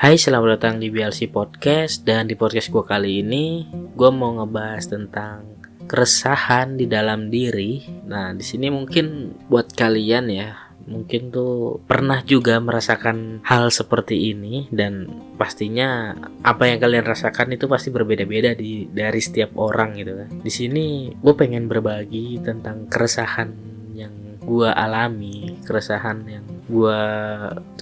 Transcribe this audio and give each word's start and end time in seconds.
Hai, 0.00 0.16
selamat 0.16 0.56
datang 0.56 0.80
di 0.80 0.88
BLC 0.88 1.28
Podcast 1.28 2.08
dan 2.08 2.24
di 2.24 2.32
podcast 2.32 2.72
gue 2.72 2.80
kali 2.80 3.20
ini 3.20 3.68
gue 3.68 4.08
mau 4.08 4.32
ngebahas 4.32 4.88
tentang 4.88 5.60
keresahan 5.84 6.80
di 6.80 6.88
dalam 6.88 7.28
diri. 7.28 7.84
Nah, 8.08 8.32
di 8.32 8.40
sini 8.40 8.72
mungkin 8.72 9.36
buat 9.52 9.76
kalian 9.76 10.32
ya, 10.32 10.56
mungkin 10.88 11.28
tuh 11.28 11.84
pernah 11.84 12.24
juga 12.24 12.56
merasakan 12.64 13.44
hal 13.44 13.68
seperti 13.68 14.32
ini 14.32 14.72
dan 14.72 15.04
pastinya 15.36 16.16
apa 16.48 16.72
yang 16.72 16.80
kalian 16.80 17.04
rasakan 17.04 17.52
itu 17.52 17.68
pasti 17.68 17.92
berbeda-beda 17.92 18.56
di 18.56 18.88
dari 18.88 19.20
setiap 19.20 19.52
orang 19.60 20.00
gitu 20.00 20.16
kan. 20.16 20.32
Di 20.40 20.48
sini 20.48 21.12
gue 21.12 21.34
pengen 21.36 21.68
berbagi 21.68 22.40
tentang 22.40 22.88
keresahan 22.88 23.52
yang 23.92 24.40
gue 24.40 24.70
alami, 24.72 25.60
keresahan 25.60 26.24
yang 26.24 26.49
gue 26.70 27.00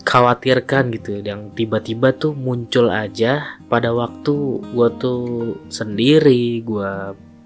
khawatirkan 0.08 0.88
gitu 0.96 1.20
yang 1.20 1.52
tiba-tiba 1.52 2.16
tuh 2.16 2.32
muncul 2.32 2.88
aja 2.88 3.60
pada 3.68 3.92
waktu 3.92 4.64
gue 4.72 4.88
tuh 4.96 5.22
sendiri 5.68 6.64
gue 6.64 6.92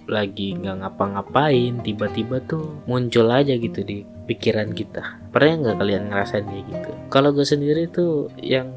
lagi 0.07 0.55
nggak 0.55 0.87
ngapa-ngapain 0.87 1.83
tiba-tiba 1.83 2.39
tuh 2.47 2.79
muncul 2.87 3.27
aja 3.31 3.59
gitu 3.59 3.83
di 3.83 4.07
pikiran 4.31 4.71
kita. 4.71 5.19
Pernah 5.35 5.67
nggak 5.67 5.77
kalian 5.83 6.05
ngerasain 6.11 6.47
kayak 6.47 6.67
gitu? 6.71 6.91
Kalau 7.11 7.35
gue 7.35 7.47
sendiri 7.47 7.91
tuh 7.91 8.31
yang 8.39 8.71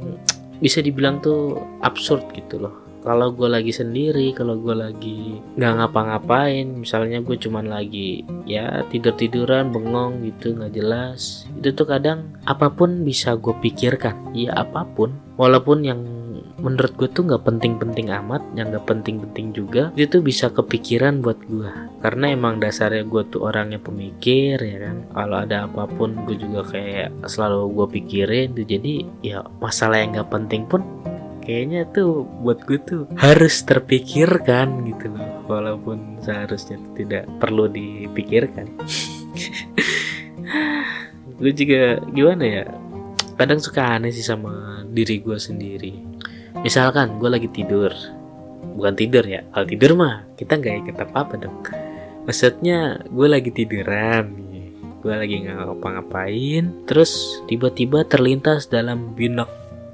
bisa 0.57 0.79
dibilang 0.81 1.19
tuh 1.19 1.59
absurd 1.83 2.25
gitu 2.33 2.63
loh 2.63 2.84
kalau 3.05 3.29
gue 3.31 3.45
lagi 3.45 3.69
sendiri 3.69 4.33
kalau 4.33 4.57
gue 4.57 4.75
lagi 4.75 5.37
nggak 5.55 5.73
ngapa-ngapain 5.77 6.65
misalnya 6.73 7.21
gue 7.21 7.37
cuman 7.37 7.69
lagi 7.69 8.25
ya 8.49 8.81
tidur 8.89 9.13
tiduran 9.13 9.69
bengong 9.69 10.25
gitu 10.25 10.57
nggak 10.57 10.73
jelas 10.73 11.45
itu 11.55 11.69
tuh 11.71 11.85
kadang 11.85 12.33
apa 12.49 12.73
pun 12.73 13.05
bisa 13.05 13.37
gue 13.37 13.53
pikirkan 13.61 14.33
ya 14.33 14.53
apa 14.57 14.83
pun. 14.85 15.13
Walaupun 15.35 15.83
yang 15.83 15.99
menurut 16.63 16.95
gue 16.95 17.11
tuh 17.11 17.27
nggak 17.27 17.43
penting-penting 17.43 18.09
amat 18.09 18.39
yang 18.55 18.71
nggak 18.71 18.87
penting-penting 18.87 19.51
juga 19.51 19.91
itu 19.99 20.17
tuh 20.17 20.23
bisa 20.23 20.47
kepikiran 20.49 21.19
buat 21.19 21.35
gue 21.45 21.67
karena 21.99 22.31
emang 22.31 22.63
dasarnya 22.63 23.03
gue 23.03 23.23
tuh 23.27 23.43
orangnya 23.43 23.77
pemikir 23.77 24.55
ya 24.57 24.77
kan? 24.79 24.97
Kalau 25.11 25.35
ada 25.43 25.67
apa 25.67 25.83
pun 25.85 26.15
gue 26.25 26.39
juga 26.39 26.63
kayak 26.65 27.27
selalu 27.27 27.75
gue 27.75 27.87
pikirin 27.99 28.55
tuh 28.55 28.65
jadi 28.65 28.93
ya 29.21 29.43
masalah 29.59 29.99
yang 29.99 30.15
nggak 30.15 30.31
penting 30.31 30.63
pun 30.65 30.81
kayaknya 31.45 31.85
tuh 31.93 32.25
buat 32.41 32.65
gue 32.65 32.81
tuh 32.81 33.01
harus 33.15 33.61
terpikirkan 33.63 34.83
gitu 34.89 35.13
loh. 35.13 35.45
Walaupun 35.45 36.19
seharusnya 36.25 36.81
tidak 36.97 37.29
perlu 37.37 37.69
dipikirkan. 37.69 38.65
Gue 41.35 41.51
juga 41.51 41.99
gimana 42.15 42.43
ya? 42.47 42.63
Kadang 43.35 43.59
suka 43.59 43.83
aneh 43.83 44.15
sih 44.15 44.23
sama 44.23 44.81
diri 44.87 45.19
gue 45.19 45.35
sendiri. 45.35 45.99
Misalkan 46.63 47.19
gue 47.19 47.27
lagi 47.27 47.51
tidur. 47.51 47.91
Bukan 48.79 48.95
tidur 48.95 49.27
ya 49.27 49.43
kalau 49.51 49.67
tidur 49.67 49.91
mah 49.99 50.23
kita 50.39 50.55
nggak 50.55 50.75
ikut 50.87 50.95
apa 50.95 51.27
apa 51.27 51.35
dong. 51.35 51.59
Maksudnya 52.23 53.03
gue 53.11 53.27
lagi 53.27 53.51
tiduran 53.51 54.45
gue 55.05 55.13
lagi 55.13 55.45
nggak 55.45 55.69
ngapa-ngapain 55.69 56.89
terus 56.89 57.37
tiba-tiba 57.45 58.01
terlintas 58.09 58.65
dalam 58.65 59.13
benak 59.13 59.45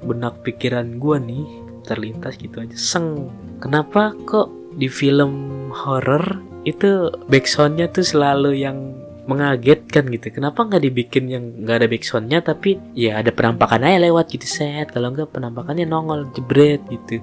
benak 0.05 0.41
pikiran 0.45 0.97
gue 0.97 1.17
nih 1.21 1.45
terlintas 1.85 2.37
gitu 2.37 2.61
aja. 2.61 2.75
Seng 2.77 3.29
kenapa 3.61 4.13
kok 4.25 4.49
di 4.77 4.87
film 4.87 5.67
horror 5.73 6.39
itu 6.63 7.09
backsoundnya 7.29 7.89
tuh 7.89 8.05
selalu 8.05 8.61
yang 8.61 8.77
mengagetkan 9.25 10.09
gitu? 10.09 10.33
Kenapa 10.33 10.65
nggak 10.65 10.81
dibikin 10.81 11.25
yang 11.29 11.43
nggak 11.65 11.85
ada 11.85 11.87
backsoundnya 11.89 12.39
tapi 12.41 12.77
ya 12.97 13.21
ada 13.21 13.29
penampakan 13.33 13.85
aja 13.85 14.01
lewat 14.01 14.33
gitu 14.33 14.47
set. 14.47 14.93
Kalau 14.93 15.13
nggak 15.13 15.33
penampakannya 15.33 15.85
nongol 15.85 16.29
jebret 16.33 16.81
gitu. 16.89 17.21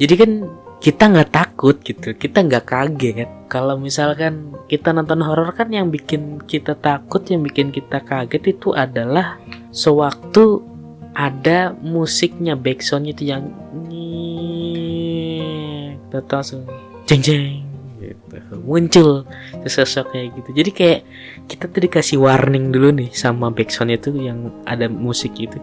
Jadi 0.00 0.14
kan 0.18 0.30
kita 0.84 1.08
nggak 1.08 1.32
takut 1.32 1.80
gitu 1.80 2.12
kita 2.12 2.44
nggak 2.44 2.68
kaget. 2.68 3.30
Kalau 3.48 3.80
misalkan 3.80 4.52
kita 4.68 4.92
nonton 4.92 5.24
horor 5.24 5.48
kan 5.56 5.72
yang 5.72 5.88
bikin 5.88 6.44
kita 6.44 6.76
takut 6.76 7.24
yang 7.32 7.40
bikin 7.40 7.72
kita 7.72 8.04
kaget 8.04 8.52
itu 8.52 8.76
adalah 8.76 9.40
sewaktu 9.72 10.73
ada 11.14 11.70
musiknya 11.78 12.58
backsoundnya 12.58 13.14
itu 13.14 13.30
yang 13.30 13.54
nih 13.86 15.14
langsung 16.10 16.66
jeng 17.06 17.22
jeng 17.22 17.62
gitu. 18.02 18.58
Muncul 18.62 19.24
sesosok 19.64 20.12
kayak 20.12 20.28
gitu. 20.38 20.50
Jadi 20.62 20.70
kayak 20.74 21.00
kita 21.46 21.64
tuh 21.70 21.80
dikasih 21.86 22.18
warning 22.20 22.74
dulu 22.74 22.90
nih 22.92 23.10
sama 23.14 23.50
backsoundnya 23.50 23.98
tuh 24.02 24.14
yang 24.18 24.50
ada 24.66 24.90
musik 24.90 25.38
itu. 25.38 25.56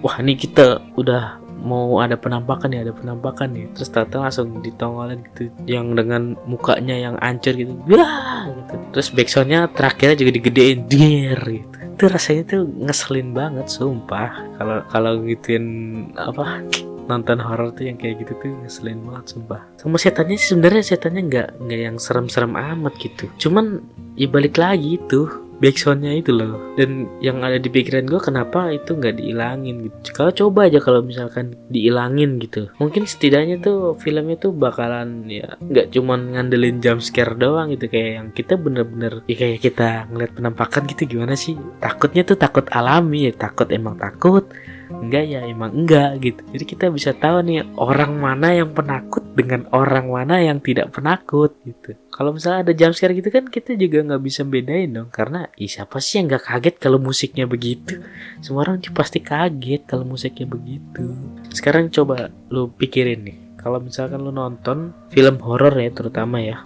Wah 0.00 0.16
ini 0.20 0.36
kita 0.36 0.80
udah 0.96 1.40
mau 1.56 1.98
ada 1.98 2.20
penampakan 2.20 2.70
ya 2.70 2.86
ada 2.86 2.94
penampakan 2.94 3.50
nih 3.50 3.66
terus 3.74 3.90
tata 3.90 4.22
langsung 4.22 4.62
ditongolin 4.62 5.24
gitu 5.34 5.50
yang 5.66 5.96
dengan 5.96 6.36
mukanya 6.44 6.94
yang 6.94 7.16
ancur 7.20 7.56
gitu. 7.56 7.72
Wah 7.90 8.48
gitu. 8.50 8.74
Terus 8.96 9.08
backsoundnya 9.12 9.68
terakhirnya 9.72 10.16
juga 10.18 10.32
digedein 10.36 10.88
dir 10.88 11.40
gitu 11.44 11.75
itu 11.96 12.12
rasanya 12.12 12.42
tuh 12.44 12.62
ngeselin 12.84 13.32
banget 13.32 13.72
sumpah. 13.72 14.36
Kalau 14.60 14.84
kalau 14.92 15.12
gituin 15.24 15.64
apa 16.12 16.60
nonton 17.08 17.40
horor 17.40 17.72
tuh 17.72 17.88
yang 17.88 17.96
kayak 17.96 18.20
gitu 18.20 18.36
tuh 18.36 18.52
ngeselin 18.60 19.00
banget 19.00 19.32
sumpah. 19.32 19.64
Sama 19.80 19.96
setannya 19.96 20.36
sih 20.36 20.52
sebenarnya 20.52 20.84
setannya 20.84 21.22
nggak 21.24 21.48
nggak 21.64 21.80
yang 21.88 21.96
serem-serem 21.96 22.52
amat 22.52 22.92
gitu. 23.00 23.32
Cuman 23.40 23.80
ya 24.12 24.28
balik 24.28 24.60
lagi 24.60 25.00
tuh 25.08 25.45
backsoundnya 25.60 26.12
itu 26.16 26.32
loh. 26.32 26.76
Dan 26.76 27.08
yang 27.24 27.40
ada 27.40 27.56
di 27.56 27.68
pikiran 27.68 28.06
gue 28.06 28.20
kenapa 28.20 28.72
itu 28.72 28.96
nggak 28.96 29.20
diilangin 29.20 29.88
gitu? 29.88 29.96
Kalau 30.12 30.32
coba 30.32 30.68
aja 30.68 30.78
kalau 30.80 31.00
misalkan 31.00 31.56
diilangin 31.72 32.38
gitu. 32.40 32.68
Mungkin 32.80 33.08
setidaknya 33.08 33.60
tuh 33.60 33.96
filmnya 33.96 34.36
tuh 34.36 34.52
bakalan 34.52 35.28
ya 35.28 35.56
nggak 35.60 35.92
cuman 35.92 36.36
ngandelin 36.36 36.80
jump 36.80 37.00
scare 37.00 37.36
doang 37.36 37.72
gitu. 37.72 37.88
Kayak 37.88 38.10
yang 38.22 38.28
kita 38.32 38.54
bener-bener 38.60 39.24
ya 39.28 39.36
kayak 39.36 39.60
kita 39.64 39.88
ngeliat 40.12 40.32
penampakan 40.36 40.82
gitu 40.90 41.02
gimana 41.08 41.34
sih? 41.34 41.56
Takutnya 41.80 42.22
tuh 42.26 42.36
takut 42.36 42.66
alami 42.72 43.28
ya 43.28 43.32
takut 43.34 43.68
emang 43.72 43.96
takut 43.96 44.48
enggak 44.90 45.24
ya 45.26 45.40
emang 45.46 45.72
enggak 45.74 46.10
gitu. 46.22 46.42
Jadi 46.54 46.64
kita 46.64 46.86
bisa 46.94 47.10
tahu 47.14 47.42
nih 47.42 47.66
orang 47.78 48.18
mana 48.18 48.54
yang 48.54 48.70
penakut 48.70 49.22
dengan 49.34 49.66
orang 49.74 50.06
mana 50.08 50.38
yang 50.38 50.62
tidak 50.62 50.94
penakut 50.94 51.54
gitu. 51.66 51.98
Kalau 52.10 52.32
misalnya 52.32 52.64
ada 52.64 52.72
jump 52.72 52.94
scare 52.96 53.12
gitu 53.12 53.28
kan 53.28 53.44
kita 53.50 53.76
juga 53.76 54.00
nggak 54.06 54.22
bisa 54.22 54.46
bedain 54.46 54.94
dong. 54.94 55.10
Karena 55.12 55.44
ih, 55.58 55.68
siapa 55.68 55.98
sih 55.98 56.22
yang 56.22 56.32
nggak 56.32 56.44
kaget 56.48 56.74
kalau 56.80 56.98
musiknya 57.02 57.44
begitu? 57.44 58.00
Semua 58.40 58.64
orang 58.64 58.80
pasti 58.94 59.18
kaget 59.20 59.82
kalau 59.84 60.06
musiknya 60.06 60.46
begitu. 60.48 61.12
Sekarang 61.52 61.92
coba 61.92 62.30
lu 62.48 62.70
pikirin 62.72 63.20
nih. 63.26 63.38
Kalau 63.60 63.82
misalkan 63.82 64.22
lu 64.22 64.30
nonton 64.30 64.94
film 65.10 65.42
horor 65.42 65.74
ya 65.74 65.90
terutama 65.90 66.38
ya. 66.38 66.62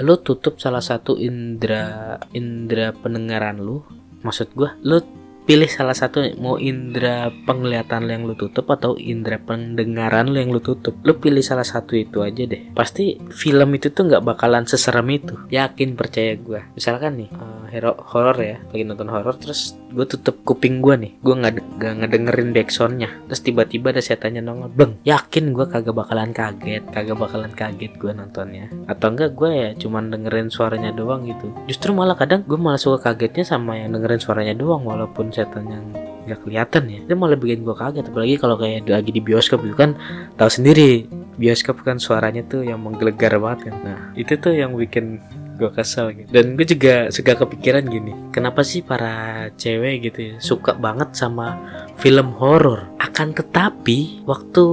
Lu 0.00 0.16
tutup 0.22 0.56
salah 0.56 0.80
satu 0.80 1.18
indera 1.20 2.16
indera 2.32 2.96
pendengaran 2.96 3.60
lu 3.60 3.84
maksud 4.22 4.54
gua 4.54 4.78
lu 4.80 5.02
pilih 5.42 5.66
salah 5.66 5.94
satu 5.94 6.22
mau 6.38 6.56
indera 6.56 7.30
penglihatan 7.44 8.06
lo 8.06 8.10
yang 8.14 8.24
lu 8.24 8.34
tutup 8.38 8.70
atau 8.70 8.94
indera 8.94 9.42
pendengaran 9.42 10.30
lo 10.30 10.38
yang 10.38 10.54
lu 10.54 10.62
tutup. 10.62 10.94
Lu 11.02 11.18
pilih 11.18 11.42
salah 11.42 11.66
satu 11.66 11.98
itu 11.98 12.22
aja 12.22 12.46
deh. 12.46 12.72
Pasti 12.72 13.18
film 13.34 13.74
itu 13.74 13.90
tuh 13.90 14.06
nggak 14.06 14.22
bakalan 14.22 14.64
seserem 14.64 15.06
itu. 15.10 15.34
Yakin 15.50 15.98
percaya 15.98 16.38
gue 16.38 16.60
misalkan 16.78 17.18
nih 17.18 17.30
uh, 17.34 17.61
hero 17.72 17.96
horror 17.96 18.36
ya. 18.36 18.56
Lagi 18.68 18.84
nonton 18.84 19.08
horror 19.08 19.32
terus 19.40 19.72
gue 19.88 20.04
tutup 20.04 20.44
kuping 20.44 20.84
gue 20.84 20.94
nih. 21.08 21.12
Gue 21.24 21.34
nggak 21.40 21.80
ngedengerin 21.80 22.52
backsoundnya. 22.52 23.08
Terus 23.32 23.40
tiba-tiba 23.40 23.96
ada 23.96 24.04
setannya 24.04 24.44
nongol 24.44 24.68
beng 24.68 24.92
yakin 25.08 25.56
gue 25.56 25.64
kagak 25.64 25.96
bakalan 25.96 26.36
kaget 26.36 26.84
kagak 26.92 27.16
bakalan 27.16 27.52
kaget 27.56 27.92
gue 27.96 28.12
nontonnya. 28.12 28.68
Atau 28.84 29.16
enggak 29.16 29.32
gue 29.32 29.50
ya 29.50 29.68
cuman 29.80 30.12
dengerin 30.12 30.52
suaranya 30.52 30.92
doang 30.92 31.24
gitu. 31.24 31.48
Justru 31.64 31.96
malah 31.96 32.14
kadang 32.14 32.44
gue 32.44 32.60
malah 32.60 32.78
suka 32.78 33.00
kagetnya 33.00 33.48
sama 33.48 33.80
yang 33.80 33.96
dengerin 33.96 34.20
suaranya 34.20 34.52
doang 34.52 34.84
walaupun 34.84 35.32
setan 35.32 35.64
yang 35.72 35.84
nggak 36.28 36.38
kelihatan 36.44 36.82
ya. 36.86 36.98
Itu 37.08 37.14
malah 37.16 37.40
bikin 37.40 37.64
gue 37.64 37.74
kaget 37.74 38.04
apalagi 38.12 38.36
kalau 38.36 38.60
kayak 38.60 38.86
lagi 38.86 39.10
di 39.10 39.24
bioskop 39.24 39.64
itu 39.64 39.74
kan 39.74 39.96
tahu 40.36 40.50
sendiri 40.52 41.08
bioskop 41.40 41.80
kan 41.80 41.96
suaranya 41.96 42.44
tuh 42.44 42.62
yang 42.62 42.78
menggelegar 42.78 43.34
banget 43.40 43.70
kan. 43.70 43.74
Nah 43.82 43.98
itu 44.14 44.36
tuh 44.36 44.52
yang 44.52 44.76
bikin 44.76 45.18
gue 45.62 45.70
kesel 45.70 46.10
gitu. 46.18 46.28
Dan 46.34 46.58
gue 46.58 46.66
juga 46.66 47.06
suka 47.14 47.38
kepikiran 47.38 47.86
gini 47.86 48.12
kenapa 48.34 48.66
sih 48.66 48.82
para 48.82 49.46
cewek 49.54 50.10
gitu 50.10 50.18
ya 50.18 50.34
suka 50.42 50.74
banget 50.74 51.14
sama 51.14 51.54
film 52.02 52.34
horor? 52.34 52.90
Akan 52.98 53.36
tetapi 53.36 54.26
waktu 54.26 54.64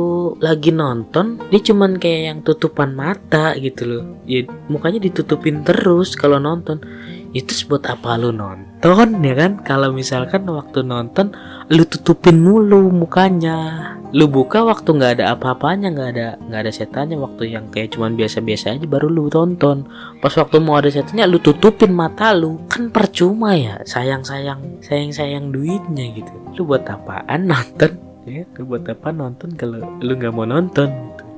lagi 0.41 0.73
nonton 0.73 1.37
dia 1.53 1.61
cuman 1.61 2.01
kayak 2.01 2.21
yang 2.33 2.39
tutupan 2.41 2.97
mata 2.97 3.53
gitu 3.61 3.85
loh. 3.85 4.03
Ya 4.25 4.47
mukanya 4.71 4.97
ditutupin 4.97 5.61
terus 5.61 6.17
kalau 6.17 6.41
nonton. 6.41 6.81
Itu 7.29 7.53
buat 7.69 7.85
apa 7.85 8.17
lu 8.17 8.33
nonton 8.33 9.21
ya 9.21 9.35
kan? 9.37 9.61
Kalau 9.61 9.93
misalkan 9.93 10.49
waktu 10.49 10.81
nonton 10.81 11.29
lu 11.69 11.85
tutupin 11.85 12.41
mulu 12.41 12.89
mukanya 12.89 13.93
lu 14.09 14.25
buka 14.25 14.65
waktu 14.65 14.89
nggak 14.97 15.21
ada 15.21 15.37
apa-apanya 15.37 15.93
nggak 15.93 16.09
ada 16.17 16.27
nggak 16.49 16.61
ada 16.65 16.71
setannya 16.73 17.17
waktu 17.21 17.53
yang 17.53 17.69
kayak 17.69 17.93
cuman 17.93 18.17
biasa-biasa 18.17 18.73
aja 18.73 18.87
baru 18.89 19.05
lu 19.05 19.29
tonton. 19.29 19.85
Pas 20.17 20.33
waktu 20.33 20.57
mau 20.57 20.81
ada 20.81 20.89
setannya 20.89 21.29
lu 21.29 21.37
tutupin 21.37 21.93
mata 21.93 22.33
lu. 22.33 22.57
Kan 22.65 22.89
percuma 22.89 23.53
ya 23.53 23.77
sayang-sayang 23.85 24.81
sayang-sayang 24.81 25.53
duitnya 25.53 26.09
gitu. 26.17 26.33
Lu 26.57 26.65
buat 26.65 26.89
apaan 26.89 27.45
nonton? 27.45 27.93
Ya 28.25 28.45
buat 28.57 28.85
apa 28.89 29.13
nonton 29.13 29.53
kalau 29.53 29.85
lu 30.01 30.13
nggak 30.17 30.33
mau 30.33 30.45
nonton? 30.49 30.89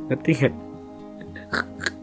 Ngerti 0.07 0.31
nggak? 0.39 0.55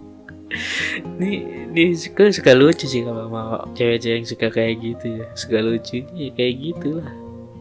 Ini 1.18 1.30
ini 1.70 1.94
suka 1.94 2.32
suka 2.32 2.56
lucu 2.56 2.88
sih 2.88 3.04
kalau 3.04 3.28
mau 3.30 3.62
cewek-cewek 3.76 4.16
yang 4.22 4.26
suka 4.26 4.46
kayak 4.50 4.80
gitu 4.80 5.06
ya. 5.22 5.26
Suka 5.36 5.58
lucu 5.60 6.02
ya 6.14 6.28
kayak 6.34 6.54
gitulah. 6.58 7.10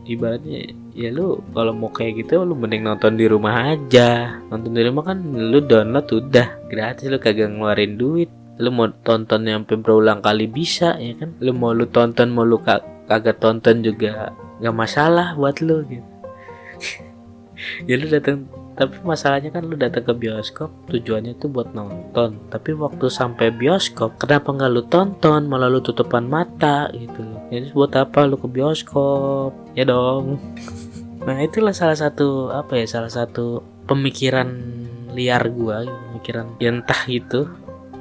Ibaratnya 0.08 0.72
ya 0.98 1.14
lu 1.14 1.38
kalau 1.54 1.78
mau 1.78 1.94
kayak 1.94 2.26
gitu 2.26 2.42
lu 2.42 2.58
mending 2.58 2.82
nonton 2.82 3.14
di 3.14 3.30
rumah 3.30 3.78
aja. 3.78 4.42
Nonton 4.50 4.74
di 4.74 4.82
rumah 4.82 5.14
kan 5.14 5.22
lu 5.22 5.62
download 5.62 6.10
udah 6.10 6.48
gratis. 6.66 7.06
Lu 7.06 7.22
kagak 7.22 7.54
ngeluarin 7.54 8.02
duit. 8.02 8.34
Lu 8.58 8.74
mau 8.74 8.90
tonton 9.06 9.46
yang 9.46 9.62
berulang 9.62 10.26
kali 10.26 10.50
bisa 10.50 10.98
ya 10.98 11.14
kan? 11.14 11.38
Lu 11.38 11.54
mau 11.54 11.78
lu 11.78 11.86
tonton 11.86 12.34
mau 12.34 12.42
lu 12.42 12.58
kagak 13.06 13.38
tonton 13.38 13.86
juga 13.86 14.34
nggak 14.58 14.76
masalah 14.76 15.38
buat 15.38 15.62
lu 15.62 15.86
gitu. 15.86 16.10
Ya 17.90 17.98
lu 17.98 18.06
datang 18.06 18.46
tapi 18.78 19.02
masalahnya 19.02 19.50
kan 19.50 19.66
lu 19.66 19.74
datang 19.74 20.06
ke 20.06 20.14
bioskop 20.14 20.70
tujuannya 20.86 21.34
tuh 21.42 21.50
buat 21.50 21.74
nonton. 21.74 22.38
Tapi 22.54 22.78
waktu 22.78 23.10
sampai 23.10 23.50
bioskop 23.50 24.22
kenapa 24.22 24.54
nggak 24.54 24.70
lu 24.70 24.86
tonton? 24.86 25.50
Malah 25.50 25.66
lu 25.66 25.82
tutupan 25.82 26.30
mata 26.30 26.86
gitu. 26.94 27.26
Jadi 27.50 27.74
buat 27.74 27.90
apa 27.98 28.30
lu 28.30 28.38
ke 28.38 28.46
bioskop? 28.46 29.58
Ya 29.74 29.82
dong 29.90 30.38
nah 31.28 31.44
itulah 31.44 31.76
salah 31.76 32.00
satu 32.00 32.56
apa 32.56 32.80
ya 32.80 32.88
salah 32.88 33.12
satu 33.12 33.60
pemikiran 33.84 34.48
liar 35.12 35.44
gua 35.52 35.84
pemikiran 35.84 36.48
ya 36.64 36.72
entah 36.72 37.04
gitu 37.04 37.52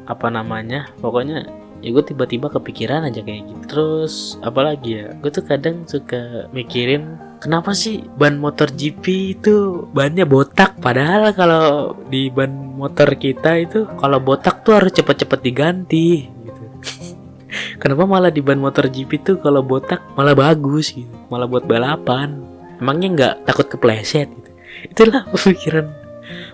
apa 0.07 0.31
namanya. 0.31 0.89
Pokoknya 1.03 1.45
ya 1.85 1.89
gue 1.93 2.05
tiba-tiba 2.07 2.49
kepikiran 2.49 3.07
aja 3.11 3.21
kayak 3.21 3.45
gitu. 3.45 3.63
Terus 3.69 4.15
apalagi 4.41 5.03
ya 5.03 5.07
gue 5.19 5.31
tuh 5.31 5.45
kadang 5.45 5.85
suka 5.85 6.49
mikirin 6.55 7.19
kenapa 7.43 7.77
sih 7.77 8.07
ban 8.17 8.39
motor 8.39 8.71
GP 8.73 9.05
itu 9.37 9.85
bannya 9.93 10.25
botak? 10.25 10.79
Padahal 10.81 11.35
kalau 11.37 11.93
di 12.09 12.33
ban 12.33 12.51
motor 12.51 13.13
kita 13.19 13.61
itu 13.61 13.85
kalau 13.99 14.23
botak 14.23 14.65
tuh 14.65 14.79
harus 14.79 14.95
cepet-cepet 14.95 15.41
diganti 15.43 16.31
gitu. 16.31 16.63
Kenapa 17.81 18.05
malah 18.09 18.33
di 18.33 18.41
ban 18.41 18.61
motor 18.61 18.89
GP 18.89 19.11
tuh 19.21 19.37
kalau 19.41 19.61
botak 19.61 20.01
malah 20.17 20.33
bagus 20.33 20.93
gitu. 20.93 21.13
Malah 21.29 21.49
buat 21.49 21.65
balapan 21.69 22.56
emangnya 22.79 23.09
nggak 23.15 23.35
takut 23.49 23.67
kepleset 23.69 24.29
gitu? 24.29 24.51
Itulah 24.93 25.29
pemikiran 25.33 25.87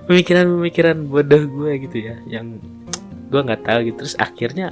pemikiran 0.06 0.46
pemikiran 0.60 0.96
bodoh 1.08 1.42
gue 1.48 1.72
gitu 1.88 1.96
ya 2.12 2.16
yang 2.28 2.60
gue 3.32 3.40
nggak 3.40 3.64
tahu 3.64 3.78
gitu. 3.88 3.96
Terus 4.04 4.16
akhirnya 4.20 4.66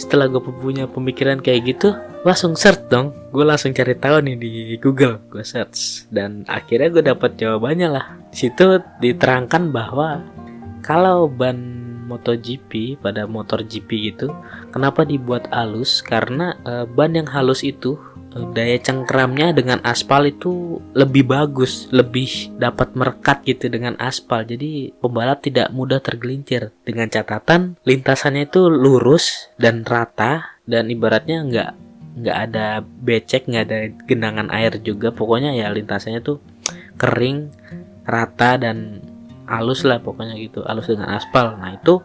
setelah 0.00 0.32
gue 0.32 0.40
punya 0.40 0.88
pemikiran 0.88 1.44
kayak 1.44 1.76
gitu 1.76 1.92
langsung 2.24 2.56
search 2.56 2.88
dong. 2.88 3.12
Gue 3.28 3.44
langsung 3.44 3.76
cari 3.76 3.92
tahu 3.92 4.24
nih 4.24 4.36
di 4.40 4.50
Google 4.80 5.20
gue 5.28 5.44
search. 5.44 6.08
Dan 6.08 6.48
akhirnya 6.48 6.88
gue 6.88 7.04
dapat 7.04 7.36
jawabannya 7.36 7.88
lah. 7.92 8.06
Di 8.32 8.48
situ 8.48 8.80
diterangkan 9.04 9.68
bahwa 9.68 10.24
kalau 10.80 11.28
ban 11.28 11.84
MotoGP 12.06 13.02
pada 13.02 13.26
motor 13.26 13.66
GP 13.66 14.14
gitu 14.14 14.30
kenapa 14.70 15.02
dibuat 15.02 15.50
halus? 15.50 16.00
Karena 16.00 16.54
e, 16.62 16.86
ban 16.86 17.12
yang 17.12 17.26
halus 17.26 17.66
itu 17.66 17.98
daya 18.52 18.76
cengkramnya 18.80 19.56
dengan 19.56 19.80
aspal 19.82 20.28
itu 20.28 20.80
lebih 20.92 21.24
bagus, 21.28 21.88
lebih 21.90 22.52
dapat 22.56 22.92
merekat 22.92 23.42
gitu 23.46 23.72
dengan 23.72 23.96
aspal. 23.96 24.44
Jadi 24.44 24.92
pembalap 25.00 25.40
tidak 25.44 25.72
mudah 25.72 26.00
tergelincir. 26.00 26.72
Dengan 26.84 27.08
catatan 27.08 27.80
lintasannya 27.88 28.48
itu 28.48 28.68
lurus 28.68 29.52
dan 29.56 29.82
rata 29.82 30.60
dan 30.68 30.88
ibaratnya 30.92 31.42
nggak 31.46 31.70
nggak 32.16 32.38
ada 32.50 32.80
becek, 32.82 33.48
nggak 33.48 33.64
ada 33.68 33.78
genangan 34.04 34.48
air 34.52 34.76
juga. 34.80 35.12
Pokoknya 35.12 35.52
ya 35.56 35.72
lintasannya 35.72 36.20
tuh 36.20 36.40
kering, 36.96 37.52
rata 38.04 38.56
dan 38.56 39.00
halus 39.46 39.86
lah 39.86 40.02
pokoknya 40.02 40.36
gitu, 40.40 40.64
halus 40.64 40.88
dengan 40.88 41.14
aspal. 41.16 41.56
Nah 41.60 41.76
itu 41.76 42.00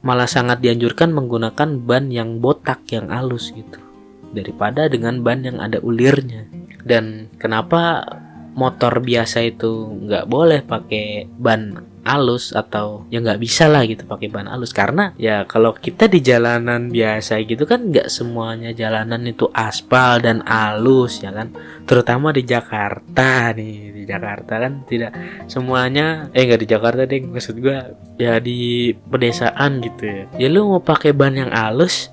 malah 0.00 0.26
sangat 0.26 0.64
dianjurkan 0.64 1.12
menggunakan 1.12 1.84
ban 1.84 2.08
yang 2.08 2.40
botak 2.40 2.88
yang 2.88 3.12
halus 3.12 3.52
gitu 3.52 3.89
daripada 4.34 4.86
dengan 4.86 5.22
ban 5.22 5.42
yang 5.42 5.58
ada 5.58 5.78
ulirnya. 5.82 6.46
Dan 6.80 7.28
kenapa 7.36 8.06
motor 8.54 8.98
biasa 9.00 9.46
itu 9.46 9.94
nggak 10.06 10.26
boleh 10.26 10.60
pakai 10.66 11.28
ban 11.38 11.86
alus 12.00 12.56
atau 12.56 13.04
ya 13.12 13.20
nggak 13.20 13.36
bisa 13.44 13.68
lah 13.68 13.84
gitu 13.84 14.08
pakai 14.08 14.32
ban 14.32 14.48
alus? 14.48 14.72
Karena 14.72 15.12
ya 15.20 15.44
kalau 15.44 15.76
kita 15.76 16.08
di 16.08 16.24
jalanan 16.24 16.88
biasa 16.88 17.44
gitu 17.44 17.68
kan 17.68 17.92
nggak 17.92 18.08
semuanya 18.08 18.72
jalanan 18.72 19.20
itu 19.28 19.46
aspal 19.52 20.18
dan 20.18 20.40
alus 20.48 21.20
ya 21.20 21.30
kan? 21.30 21.52
Terutama 21.84 22.32
di 22.32 22.42
Jakarta 22.42 23.52
nih 23.52 23.92
di 23.92 24.02
Jakarta 24.08 24.58
kan 24.58 24.82
tidak 24.88 25.12
semuanya 25.46 26.32
eh 26.32 26.48
nggak 26.48 26.60
di 26.64 26.68
Jakarta 26.68 27.00
deh 27.04 27.20
maksud 27.20 27.60
gua 27.60 27.92
ya 28.16 28.40
di 28.40 28.90
pedesaan 28.96 29.84
gitu 29.84 30.02
ya. 30.08 30.24
Ya 30.40 30.48
lu 30.48 30.66
mau 30.66 30.82
pakai 30.82 31.12
ban 31.12 31.36
yang 31.36 31.52
alus 31.52 32.08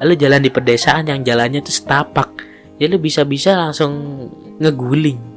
lu 0.00 0.16
jalan 0.16 0.40
di 0.40 0.48
pedesaan 0.48 1.04
yang 1.08 1.20
jalannya 1.20 1.60
tuh 1.60 1.76
setapak. 1.76 2.28
Ya 2.80 2.88
lu 2.88 2.96
bisa-bisa 2.96 3.52
langsung 3.56 3.92
ngeguling. 4.56 5.20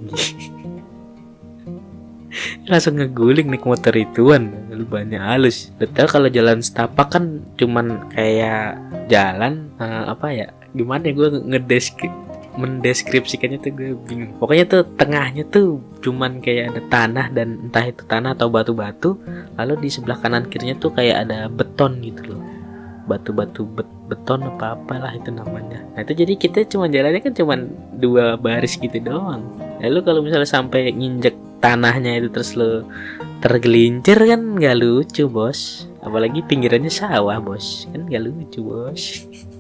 Langsung 2.66 2.98
ngeguling 2.98 3.52
naik 3.52 3.68
motor 3.68 3.94
ituan. 3.94 4.72
Lu 4.72 4.88
banyak 4.88 5.20
halus. 5.20 5.70
Betul 5.76 6.08
kalau 6.08 6.32
jalan 6.32 6.64
setapak 6.64 7.12
kan 7.12 7.44
cuman 7.60 8.08
kayak 8.16 8.80
jalan 9.12 9.70
uh, 9.78 10.16
apa 10.16 10.32
ya 10.32 10.48
gimana 10.74 11.12
ya 11.12 11.14
gue 11.14 11.30
ngedeskri 11.44 12.10
mendeskripsikannya 12.58 13.60
tuh 13.60 13.72
gue 13.76 13.92
bingung. 14.08 14.32
Pokoknya 14.40 14.66
tuh 14.66 14.82
tengahnya 14.96 15.44
tuh 15.52 15.84
cuman 16.00 16.40
kayak 16.40 16.74
ada 16.74 16.82
tanah 16.88 17.26
dan 17.36 17.68
entah 17.68 17.86
itu 17.86 18.02
tanah 18.08 18.38
atau 18.38 18.48
batu-batu 18.48 19.20
lalu 19.60 19.88
di 19.88 19.90
sebelah 19.92 20.18
kanan 20.22 20.48
kirinya 20.48 20.78
tuh 20.78 20.94
kayak 20.94 21.28
ada 21.28 21.50
beton 21.50 21.98
gitu 22.04 22.34
loh 22.34 22.43
batu-batu 23.08 23.68
bet 23.68 23.88
beton 24.08 24.46
apa 24.46 24.76
apalah 24.76 25.12
itu 25.16 25.32
namanya. 25.32 25.80
Nah 25.96 26.04
itu 26.04 26.14
jadi 26.14 26.34
kita 26.36 26.68
cuma 26.68 26.92
jalannya 26.92 27.20
kan 27.24 27.34
cuma 27.36 27.56
dua 27.98 28.36
baris 28.36 28.76
gitu 28.76 29.00
doang. 29.00 29.44
Lalu 29.80 30.00
kalau 30.04 30.20
misalnya 30.24 30.48
sampai 30.48 30.92
nginjek 30.92 31.36
tanahnya 31.64 32.20
itu 32.20 32.28
terus 32.32 32.56
lo 32.60 32.84
tergelincir 33.40 34.20
kan 34.20 34.60
nggak 34.60 34.76
lucu 34.80 35.28
bos. 35.28 35.88
Apalagi 36.04 36.44
pinggirannya 36.44 36.92
sawah 36.92 37.40
bos. 37.40 37.88
Kan 37.92 38.08
nggak 38.12 38.24
lucu 38.28 38.60
bos. 38.64 39.04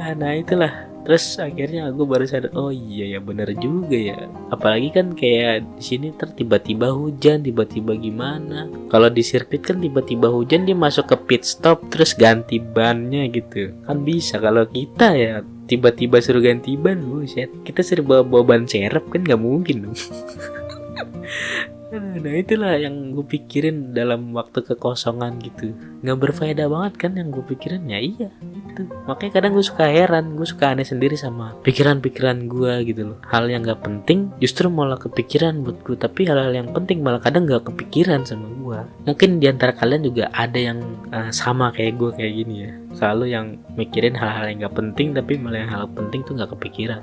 Nah 0.00 0.32
itulah 0.32 0.89
terus 1.02 1.40
akhirnya 1.40 1.88
aku 1.88 2.04
baru 2.04 2.24
sadar 2.28 2.52
oh 2.54 2.70
iya 2.70 3.16
ya 3.16 3.20
bener 3.20 3.52
juga 3.56 3.96
ya. 3.96 4.28
Apalagi 4.52 4.92
kan 4.92 5.16
kayak 5.16 5.64
di 5.78 5.82
sini 5.82 6.06
tiba-tiba 6.12 6.92
hujan 6.92 7.42
tiba-tiba 7.42 7.96
gimana. 7.96 8.70
Kalau 8.92 9.08
di 9.08 9.24
sirkuit 9.24 9.64
kan 9.64 9.80
tiba-tiba 9.80 10.28
hujan 10.28 10.68
dia 10.68 10.76
masuk 10.76 11.10
ke 11.10 11.16
pit 11.26 11.42
stop 11.48 11.82
terus 11.88 12.12
ganti 12.12 12.60
bannya 12.60 13.26
gitu. 13.32 13.72
Kan 13.88 14.04
bisa 14.04 14.38
kalau 14.38 14.68
kita 14.68 15.16
ya 15.16 15.40
tiba-tiba 15.66 16.20
suruh 16.20 16.44
ganti 16.44 16.76
ban 16.76 17.00
buset. 17.00 17.48
Kita 17.64 17.82
bawa, 18.04 18.22
bawa 18.22 18.42
ban 18.44 18.62
serep 18.68 19.08
kan 19.08 19.24
nggak 19.24 19.40
mungkin 19.40 19.90
dong 19.90 19.96
nah 21.90 22.34
itulah 22.38 22.78
yang 22.78 23.10
gue 23.18 23.26
pikirin 23.26 23.90
dalam 23.90 24.30
waktu 24.30 24.62
kekosongan 24.62 25.42
gitu. 25.42 25.74
Nggak 26.06 26.18
berfaedah 26.22 26.70
banget 26.70 26.94
kan 26.96 27.12
yang 27.18 27.34
gue 27.34 27.42
pikirin? 27.42 27.82
Ya 27.90 27.98
iya 27.98 28.30
itu 28.70 28.86
makanya 29.10 29.42
kadang 29.42 29.58
gue 29.58 29.66
suka 29.66 29.90
heran 29.90 30.38
gue 30.38 30.46
suka 30.46 30.70
aneh 30.70 30.86
sendiri 30.86 31.18
sama 31.18 31.58
pikiran-pikiran 31.66 32.46
gue 32.46 32.72
gitu 32.86 33.02
loh. 33.14 33.18
Hal 33.26 33.50
yang 33.50 33.66
nggak 33.66 33.82
penting 33.82 34.30
justru 34.38 34.70
malah 34.70 35.02
kepikiran 35.02 35.66
buat 35.66 35.82
gue 35.82 35.98
tapi 35.98 36.30
hal-hal 36.30 36.54
yang 36.54 36.70
penting 36.70 37.02
malah 37.02 37.18
kadang 37.18 37.50
nggak 37.50 37.66
kepikiran 37.66 38.22
sama 38.22 38.46
gue 38.46 38.80
mungkin 39.02 39.42
di 39.42 39.50
antara 39.50 39.74
kalian 39.74 40.06
juga 40.06 40.30
ada 40.30 40.58
yang 40.58 40.78
uh, 41.10 41.34
sama 41.34 41.74
kayak 41.74 41.98
gue 41.98 42.10
kayak 42.14 42.32
gini 42.38 42.54
ya. 42.70 42.72
Selalu 42.94 43.24
yang 43.34 43.46
mikirin 43.74 44.14
hal-hal 44.14 44.46
yang 44.46 44.62
nggak 44.62 44.76
penting 44.78 45.10
tapi 45.10 45.38
malah 45.42 45.66
yang 45.66 45.72
hal 45.74 45.84
penting 45.90 46.22
tuh 46.22 46.38
nggak 46.38 46.54
kepikiran 46.54 47.02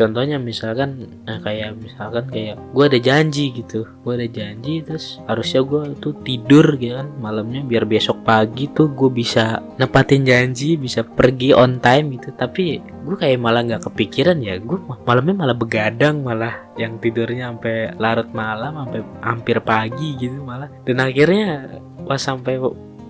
contohnya 0.00 0.40
misalkan 0.40 1.20
nah 1.28 1.36
kayak 1.44 1.76
misalkan 1.76 2.24
kayak 2.32 2.56
gue 2.72 2.84
ada 2.88 2.96
janji 2.96 3.52
gitu. 3.52 3.84
Gue 4.00 4.16
ada 4.16 4.24
janji 4.24 4.80
terus 4.80 5.20
harusnya 5.28 5.60
gue 5.60 5.82
tuh 6.00 6.16
tidur 6.24 6.80
gitu 6.80 6.96
kan 6.96 7.12
malamnya 7.20 7.60
biar 7.60 7.84
besok 7.84 8.24
pagi 8.24 8.72
tuh 8.72 8.88
gue 8.96 9.12
bisa 9.12 9.60
nepatin 9.76 10.24
janji 10.24 10.80
bisa 10.80 11.04
pergi 11.04 11.52
on 11.52 11.76
time 11.84 12.16
gitu. 12.16 12.32
Tapi 12.32 12.80
gue 12.80 13.16
kayak 13.20 13.36
malah 13.36 13.60
nggak 13.60 13.92
kepikiran 13.92 14.40
ya 14.40 14.56
gue 14.56 14.78
malamnya 15.04 15.36
malah 15.36 15.56
begadang 15.56 16.24
malah 16.24 16.72
yang 16.80 16.96
tidurnya 16.96 17.52
sampai 17.52 17.92
larut 18.00 18.32
malam 18.32 18.80
sampai 18.80 19.00
hampir 19.20 19.60
pagi 19.60 20.16
gitu 20.16 20.40
malah. 20.40 20.72
Dan 20.88 21.04
akhirnya 21.04 21.76
pas 22.08 22.18
sampai 22.18 22.56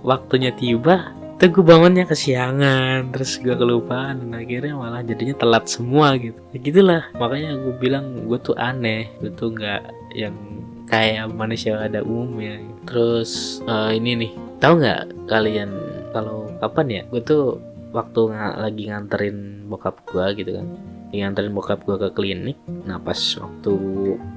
waktunya 0.03 0.51
tiba 0.51 1.20
itu 1.41 1.57
gue 1.57 1.65
bangunnya 1.65 2.05
kesiangan 2.05 3.17
terus 3.17 3.41
gue 3.41 3.57
kelupaan 3.57 4.29
dan 4.29 4.45
akhirnya 4.45 4.77
malah 4.77 5.01
jadinya 5.01 5.41
telat 5.41 5.65
semua 5.73 6.13
gitu. 6.21 6.37
Ya 6.53 6.59
gitulah 6.61 7.03
makanya 7.17 7.57
gue 7.57 7.75
bilang 7.81 8.29
gue 8.29 8.37
tuh 8.37 8.53
aneh 8.61 9.09
gue 9.25 9.33
tuh 9.33 9.57
nggak 9.57 9.89
yang 10.13 10.37
kayak 10.85 11.33
manusia 11.33 11.81
ada 11.81 12.05
umumnya. 12.05 12.61
Terus 12.85 13.65
uh, 13.65 13.89
ini 13.89 14.21
nih 14.21 14.33
tahu 14.61 14.85
nggak 14.85 15.33
kalian 15.33 15.73
kalau 16.13 16.45
kapan 16.61 16.87
ya? 16.93 17.03
Gue 17.09 17.25
tuh 17.25 17.57
waktu 17.97 18.21
ng 18.37 18.61
lagi 18.61 18.83
nganterin 18.93 19.65
bokap 19.65 19.97
gue 20.13 20.45
gitu 20.45 20.61
kan 20.61 20.69
nganterin 21.09 21.57
bokap 21.57 21.81
gue 21.89 21.97
ke 22.05 22.09
klinik. 22.21 22.61
Nah 22.85 23.01
pas 23.01 23.17
waktu 23.17 23.73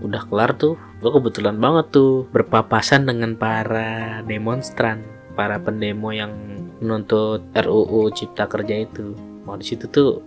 udah 0.07 0.23
kelar 0.31 0.55
tuh 0.55 0.79
gue 1.03 1.11
kebetulan 1.11 1.59
banget 1.59 1.99
tuh 1.99 2.31
berpapasan 2.31 3.11
dengan 3.11 3.35
para 3.35 4.23
demonstran 4.23 5.03
para 5.35 5.59
pendemo 5.59 6.15
yang 6.15 6.31
menuntut 6.83 7.47
RUU 7.55 8.11
Cipta 8.11 8.51
Kerja 8.51 8.83
itu. 8.83 9.15
Mau 9.47 9.55
di 9.55 9.63
situ 9.63 9.87
tuh 9.87 10.19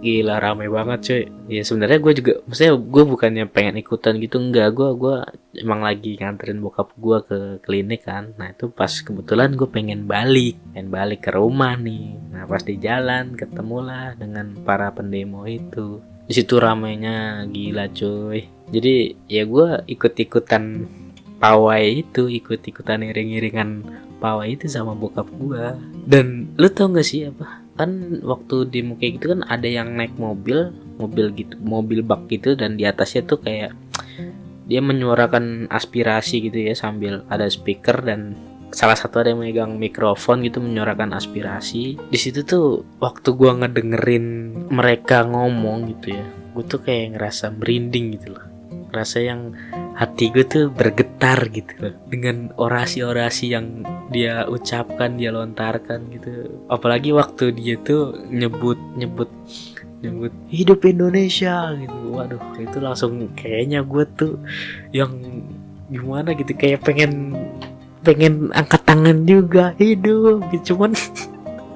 gila 0.00 0.40
rame 0.40 0.66
banget 0.66 1.00
cuy. 1.04 1.22
Ya 1.52 1.62
sebenarnya 1.62 2.00
gue 2.00 2.12
juga 2.16 2.32
maksudnya 2.48 2.72
gue 2.74 3.04
bukannya 3.04 3.44
pengen 3.46 3.76
ikutan 3.78 4.16
gitu 4.18 4.40
enggak. 4.40 4.72
Gue 4.72 4.90
gue 4.96 5.16
emang 5.60 5.84
lagi 5.84 6.16
nganterin 6.16 6.58
bokap 6.64 6.96
gue 6.96 7.18
ke 7.28 7.38
klinik 7.62 8.08
kan. 8.08 8.32
Nah 8.40 8.50
itu 8.50 8.72
pas 8.72 8.90
kebetulan 8.90 9.54
gue 9.54 9.68
pengen 9.68 10.08
balik 10.08 10.56
pengen 10.72 10.88
balik 10.88 11.28
ke 11.28 11.30
rumah 11.36 11.76
nih. 11.76 12.16
Nah 12.32 12.48
pas 12.48 12.64
di 12.64 12.80
jalan 12.80 13.36
ketemulah 13.36 14.16
dengan 14.16 14.56
para 14.64 14.90
pendemo 14.90 15.44
itu. 15.44 16.00
Di 16.26 16.32
situ 16.32 16.56
ramenya 16.56 17.44
gila 17.46 17.92
cuy. 17.92 18.48
Jadi 18.72 18.94
ya 19.28 19.44
gue 19.44 19.84
ikut 19.84 20.14
ikutan 20.16 20.88
pawai 21.40 22.04
itu 22.04 22.28
ikut 22.28 22.60
ikutan 22.64 23.04
iring 23.04 23.30
iringan 23.36 23.70
pawai 24.20 24.52
itu 24.52 24.68
sama 24.68 24.92
bokap 24.92 25.26
gue 25.32 25.64
dan 26.04 26.52
lu 26.60 26.68
tau 26.68 26.92
gak 26.92 27.06
sih 27.08 27.32
apa? 27.32 27.64
Kan 27.80 28.20
waktu 28.20 28.68
di 28.68 28.84
kayak 28.84 29.12
gitu 29.16 29.26
kan 29.32 29.40
ada 29.48 29.64
yang 29.64 29.96
naik 29.96 30.14
mobil 30.20 30.68
mobil 31.00 31.32
gitu 31.32 31.56
mobil 31.64 32.04
bak 32.04 32.28
gitu 32.28 32.52
dan 32.52 32.76
di 32.76 32.84
atasnya 32.84 33.24
tuh 33.24 33.40
kayak 33.40 33.72
dia 34.68 34.84
menyuarakan 34.84 35.66
aspirasi 35.72 36.46
gitu 36.46 36.60
ya 36.60 36.76
sambil 36.76 37.24
ada 37.32 37.48
speaker 37.48 38.04
dan 38.04 38.36
salah 38.70 38.94
satu 38.94 39.24
ada 39.24 39.34
yang 39.34 39.42
megang 39.42 39.72
mikrofon 39.80 40.46
gitu 40.46 40.62
menyuarakan 40.62 41.16
aspirasi. 41.16 41.98
Di 41.98 42.18
situ 42.20 42.46
tuh 42.46 42.86
waktu 43.02 43.34
gua 43.34 43.58
ngedengerin 43.58 44.54
mereka 44.70 45.26
ngomong 45.26 45.90
gitu 45.90 46.14
ya 46.14 46.24
gue 46.50 46.64
tuh 46.66 46.82
kayak 46.82 47.16
ngerasa 47.16 47.54
merinding 47.54 48.18
gitu 48.18 48.34
loh 48.34 48.49
rasa 48.92 49.22
yang 49.24 49.54
hati 49.96 50.32
gue 50.32 50.44
tuh 50.48 50.64
bergetar 50.72 51.38
gitu. 51.52 51.72
Loh 51.76 51.94
dengan 52.08 52.50
orasi-orasi 52.56 53.52
yang 53.52 53.84
dia 54.08 54.48
ucapkan 54.48 55.20
dia 55.20 55.28
lontarkan 55.28 56.08
gitu. 56.14 56.64
Apalagi 56.72 57.12
waktu 57.12 57.52
dia 57.52 57.76
tuh 57.80 58.16
nyebut 58.32 58.80
nyebut 58.96 59.28
nyebut 60.00 60.32
hidup 60.48 60.80
Indonesia 60.88 61.76
gitu. 61.76 61.98
Waduh 62.16 62.40
itu 62.56 62.78
langsung 62.80 63.28
kayaknya 63.36 63.84
gue 63.84 64.04
tuh 64.16 64.40
yang 64.90 65.12
gimana 65.92 66.32
gitu 66.32 66.56
kayak 66.56 66.86
pengen 66.86 67.36
pengen 68.00 68.48
angkat 68.56 68.80
tangan 68.88 69.28
juga 69.28 69.76
hidup 69.76 70.48
gitu. 70.54 70.74
Cuman 70.74 70.96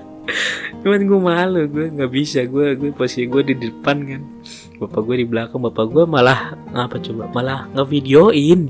cuman 0.81 1.01
gue 1.05 1.21
malu 1.21 1.63
gue 1.69 1.87
nggak 1.93 2.13
bisa. 2.13 2.41
Gue 2.49 2.73
gue 2.73 2.91
posisi 2.97 3.29
gue 3.29 3.43
di 3.53 3.55
depan 3.69 3.97
kan 4.09 4.23
bapak 4.79 5.01
gue 5.07 5.17
di 5.23 5.27
belakang 5.27 5.63
bapak 5.63 5.87
gue 5.91 6.05
malah 6.05 6.59
ngapa 6.75 6.97
coba 6.99 7.25
malah 7.31 7.61
ngevideoin. 7.75 8.61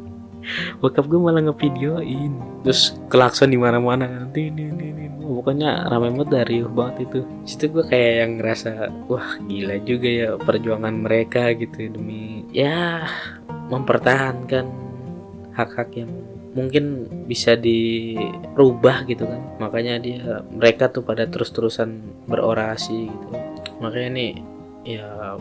Bokap 0.82 1.06
gue 1.06 1.20
malah 1.20 1.42
ngevideoin. 1.44 2.32
Terus 2.66 2.98
kelakson 3.06 3.54
di 3.54 3.58
mana 3.60 3.78
mana 3.78 4.10
nanti 4.10 4.50
ini 4.50 4.66
ini 4.66 4.84
ini 4.90 5.04
pokoknya 5.22 5.86
ramai 5.86 6.10
banget 6.10 6.30
dari 6.34 6.56
banget 6.66 6.96
itu. 7.06 7.20
Situ 7.46 7.70
gue 7.70 7.84
kayak 7.86 8.12
yang 8.26 8.32
ngerasa 8.42 8.70
wah 9.06 9.38
gila 9.46 9.76
juga 9.86 10.08
ya 10.10 10.28
perjuangan 10.36 10.94
mereka 11.06 11.54
gitu 11.54 11.94
demi 11.94 12.42
ya 12.50 13.06
mempertahankan 13.70 14.66
hak-hak 15.54 15.94
yang 15.94 16.10
mungkin 16.50 17.06
bisa 17.30 17.54
dirubah 17.54 19.06
gitu 19.06 19.22
kan. 19.22 19.40
Makanya 19.62 20.02
dia 20.02 20.42
mereka 20.50 20.90
tuh 20.90 21.06
pada 21.06 21.30
terus-terusan 21.30 22.02
berorasi 22.26 23.06
gitu. 23.06 23.28
Makanya 23.78 24.10
nih 24.10 24.32
ya 24.84 25.36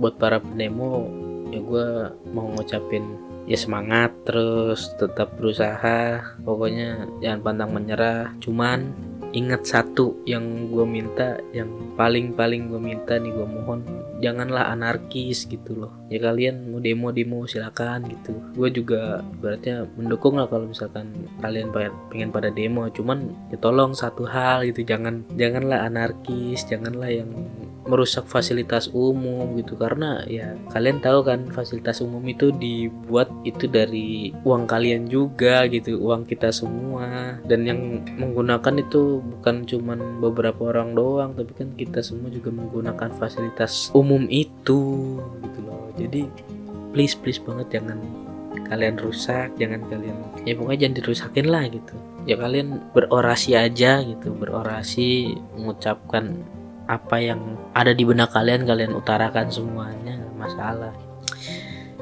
buat 0.00 0.16
para 0.16 0.40
pendemo 0.40 1.04
ya 1.50 1.60
gue 1.60 1.88
mau 2.30 2.46
ngucapin 2.54 3.30
ya 3.50 3.58
semangat 3.58 4.14
terus 4.22 4.94
tetap 4.94 5.34
berusaha 5.34 6.22
pokoknya 6.46 7.10
jangan 7.18 7.40
pandang 7.42 7.70
menyerah. 7.74 8.30
Cuman 8.38 8.94
ingat 9.30 9.62
satu 9.62 10.18
yang 10.26 10.70
gue 10.74 10.82
minta 10.82 11.38
yang 11.54 11.94
paling 11.94 12.34
paling 12.34 12.66
gue 12.66 12.82
minta 12.82 13.14
nih 13.14 13.30
gue 13.30 13.46
mohon 13.46 13.82
janganlah 14.22 14.70
anarkis 14.70 15.46
gitu 15.50 15.86
loh. 15.86 15.92
Ya 16.10 16.22
kalian 16.22 16.70
mau 16.70 16.78
demo 16.78 17.10
demo 17.10 17.46
silakan 17.46 18.06
gitu. 18.06 18.34
Gue 18.54 18.70
juga 18.70 19.22
berarti 19.42 19.82
mendukung 19.98 20.38
lah 20.38 20.46
kalau 20.46 20.70
misalkan 20.70 21.10
kalian 21.42 21.74
pengen 22.10 22.30
pada 22.30 22.54
demo. 22.54 22.86
Cuman 22.90 23.34
ya 23.50 23.58
tolong 23.58 23.94
satu 23.94 24.26
hal 24.30 24.62
gitu 24.66 24.86
jangan 24.86 25.26
janganlah 25.34 25.90
anarkis 25.90 26.62
janganlah 26.70 27.10
yang 27.10 27.30
merusak 27.90 28.30
fasilitas 28.30 28.86
umum 28.94 29.58
gitu. 29.58 29.74
Karena 29.74 30.22
ya 30.30 30.54
kalian 30.70 31.02
tahu 31.02 31.26
kan 31.26 31.50
fasilitas 31.50 31.98
umum 31.98 32.22
itu 32.30 32.54
dibuat 32.54 33.26
itu 33.42 33.66
dari 33.66 34.30
uang 34.46 34.70
kalian 34.70 35.10
juga 35.10 35.66
gitu 35.66 35.98
uang 35.98 36.30
kita 36.30 36.54
semua. 36.54 37.36
Dan 37.44 37.66
yang 37.66 37.80
menggunakan 38.16 38.78
itu 38.78 39.18
bukan 39.18 39.66
cuman 39.66 40.22
beberapa 40.22 40.70
orang 40.70 40.94
doang 40.94 41.34
tapi 41.34 41.52
kan 41.58 41.68
kita 41.74 42.00
semua 42.00 42.30
juga 42.30 42.54
menggunakan 42.54 43.10
fasilitas 43.18 43.90
umum 43.90 44.30
itu 44.30 45.18
gitu 45.42 45.58
loh. 45.66 45.90
Jadi 45.98 46.30
please 46.94 47.18
please 47.18 47.42
banget 47.42 47.80
jangan 47.80 47.98
kalian 48.70 48.98
rusak 49.02 49.50
jangan 49.58 49.82
kalian 49.90 50.14
ya 50.46 50.54
pokoknya 50.54 50.86
jangan 50.86 50.96
dirusakin 51.02 51.46
lah 51.50 51.64
gitu. 51.66 51.94
Ya 52.28 52.36
kalian 52.36 52.92
berorasi 52.94 53.56
aja 53.56 54.04
gitu 54.04 54.30
berorasi 54.36 55.34
mengucapkan 55.58 56.44
apa 56.90 57.22
yang 57.22 57.54
ada 57.70 57.94
di 57.94 58.02
benak 58.02 58.34
kalian 58.34 58.66
kalian 58.66 58.98
utarakan 58.98 59.46
semuanya 59.46 60.18
masalah. 60.34 60.90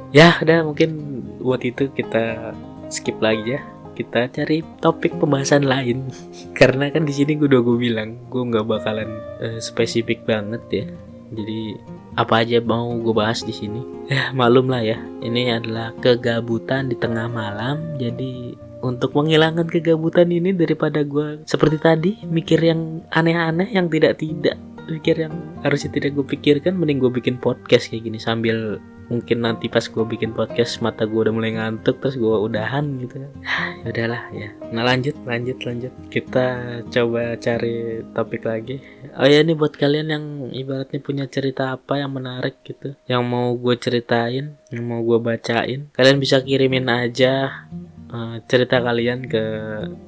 Ya 0.09 0.41
udah 0.41 0.65
mungkin 0.65 1.21
buat 1.45 1.61
itu 1.61 1.93
kita 1.93 2.57
skip 2.89 3.21
lagi 3.21 3.61
ya. 3.61 3.63
Kita 3.93 4.31
cari 4.33 4.65
topik 4.81 5.21
pembahasan 5.21 5.69
lain. 5.69 6.09
Karena 6.59 6.89
kan 6.89 7.05
di 7.05 7.13
sini 7.13 7.37
gue 7.37 7.51
udah 7.51 7.61
gue 7.61 7.77
bilang 7.77 8.17
gue 8.33 8.41
nggak 8.41 8.65
bakalan 8.65 9.11
uh, 9.45 9.61
spesifik 9.61 10.25
banget 10.25 10.63
ya. 10.73 10.87
Jadi 11.29 11.77
apa 12.17 12.41
aja 12.41 12.57
mau 12.65 12.89
gue 12.97 13.13
bahas 13.13 13.45
di 13.45 13.53
sini? 13.53 13.85
Ya 14.09 14.33
malum 14.33 14.73
lah 14.73 14.81
ya. 14.81 14.97
Ini 15.21 15.61
adalah 15.61 15.93
kegabutan 16.01 16.89
di 16.89 16.97
tengah 16.97 17.29
malam. 17.29 18.01
Jadi 18.01 18.57
untuk 18.81 19.13
menghilangkan 19.13 19.67
kegabutan 19.69 20.31
ini 20.31 20.55
daripada 20.55 21.03
gue 21.03 21.43
seperti 21.45 21.77
tadi 21.77 22.13
mikir 22.25 22.63
yang 22.63 23.03
aneh-aneh 23.11 23.69
yang 23.75 23.91
tidak-tidak 23.91 24.57
pikir 24.89 25.29
yang 25.29 25.35
harusnya 25.61 25.93
tidak 25.93 26.17
gue 26.17 26.25
pikirkan 26.25 26.75
mending 26.81 26.99
gue 27.05 27.13
bikin 27.13 27.37
podcast 27.37 27.93
kayak 27.93 28.09
gini 28.09 28.17
sambil 28.17 28.81
mungkin 29.09 29.41
nanti 29.41 29.73
pas 29.73 29.89
gue 29.89 30.05
bikin 30.05 30.37
podcast 30.37 30.85
mata 30.85 31.09
gue 31.09 31.17
udah 31.17 31.33
mulai 31.33 31.57
ngantuk 31.57 31.97
terus 32.01 32.21
gue 32.21 32.29
udahan 32.29 32.85
gitu. 33.01 33.25
Kan 33.25 33.33
udahlah 33.89 34.29
ya. 34.37 34.53
Nah 34.73 34.85
lanjut 34.85 35.17
lanjut 35.25 35.57
lanjut. 35.65 35.93
Kita 36.13 36.45
coba 36.93 37.41
cari 37.41 38.05
topik 38.13 38.45
lagi. 38.45 38.85
Oh 39.17 39.25
ya 39.25 39.41
ini 39.41 39.57
buat 39.57 39.73
kalian 39.77 40.09
yang 40.13 40.25
ibaratnya 40.53 41.01
punya 41.01 41.25
cerita 41.29 41.73
apa 41.73 42.01
yang 42.01 42.13
menarik 42.13 42.61
gitu 42.65 42.95
yang 43.07 43.25
mau 43.25 43.55
gue 43.57 43.75
ceritain 43.79 44.55
yang 44.69 44.85
mau 44.85 45.01
gue 45.01 45.19
bacain 45.21 45.89
kalian 45.95 46.19
bisa 46.21 46.43
kirimin 46.43 46.89
aja 46.89 47.65
uh, 48.13 48.37
cerita 48.47 48.81
kalian 48.81 49.27
ke 49.27 49.45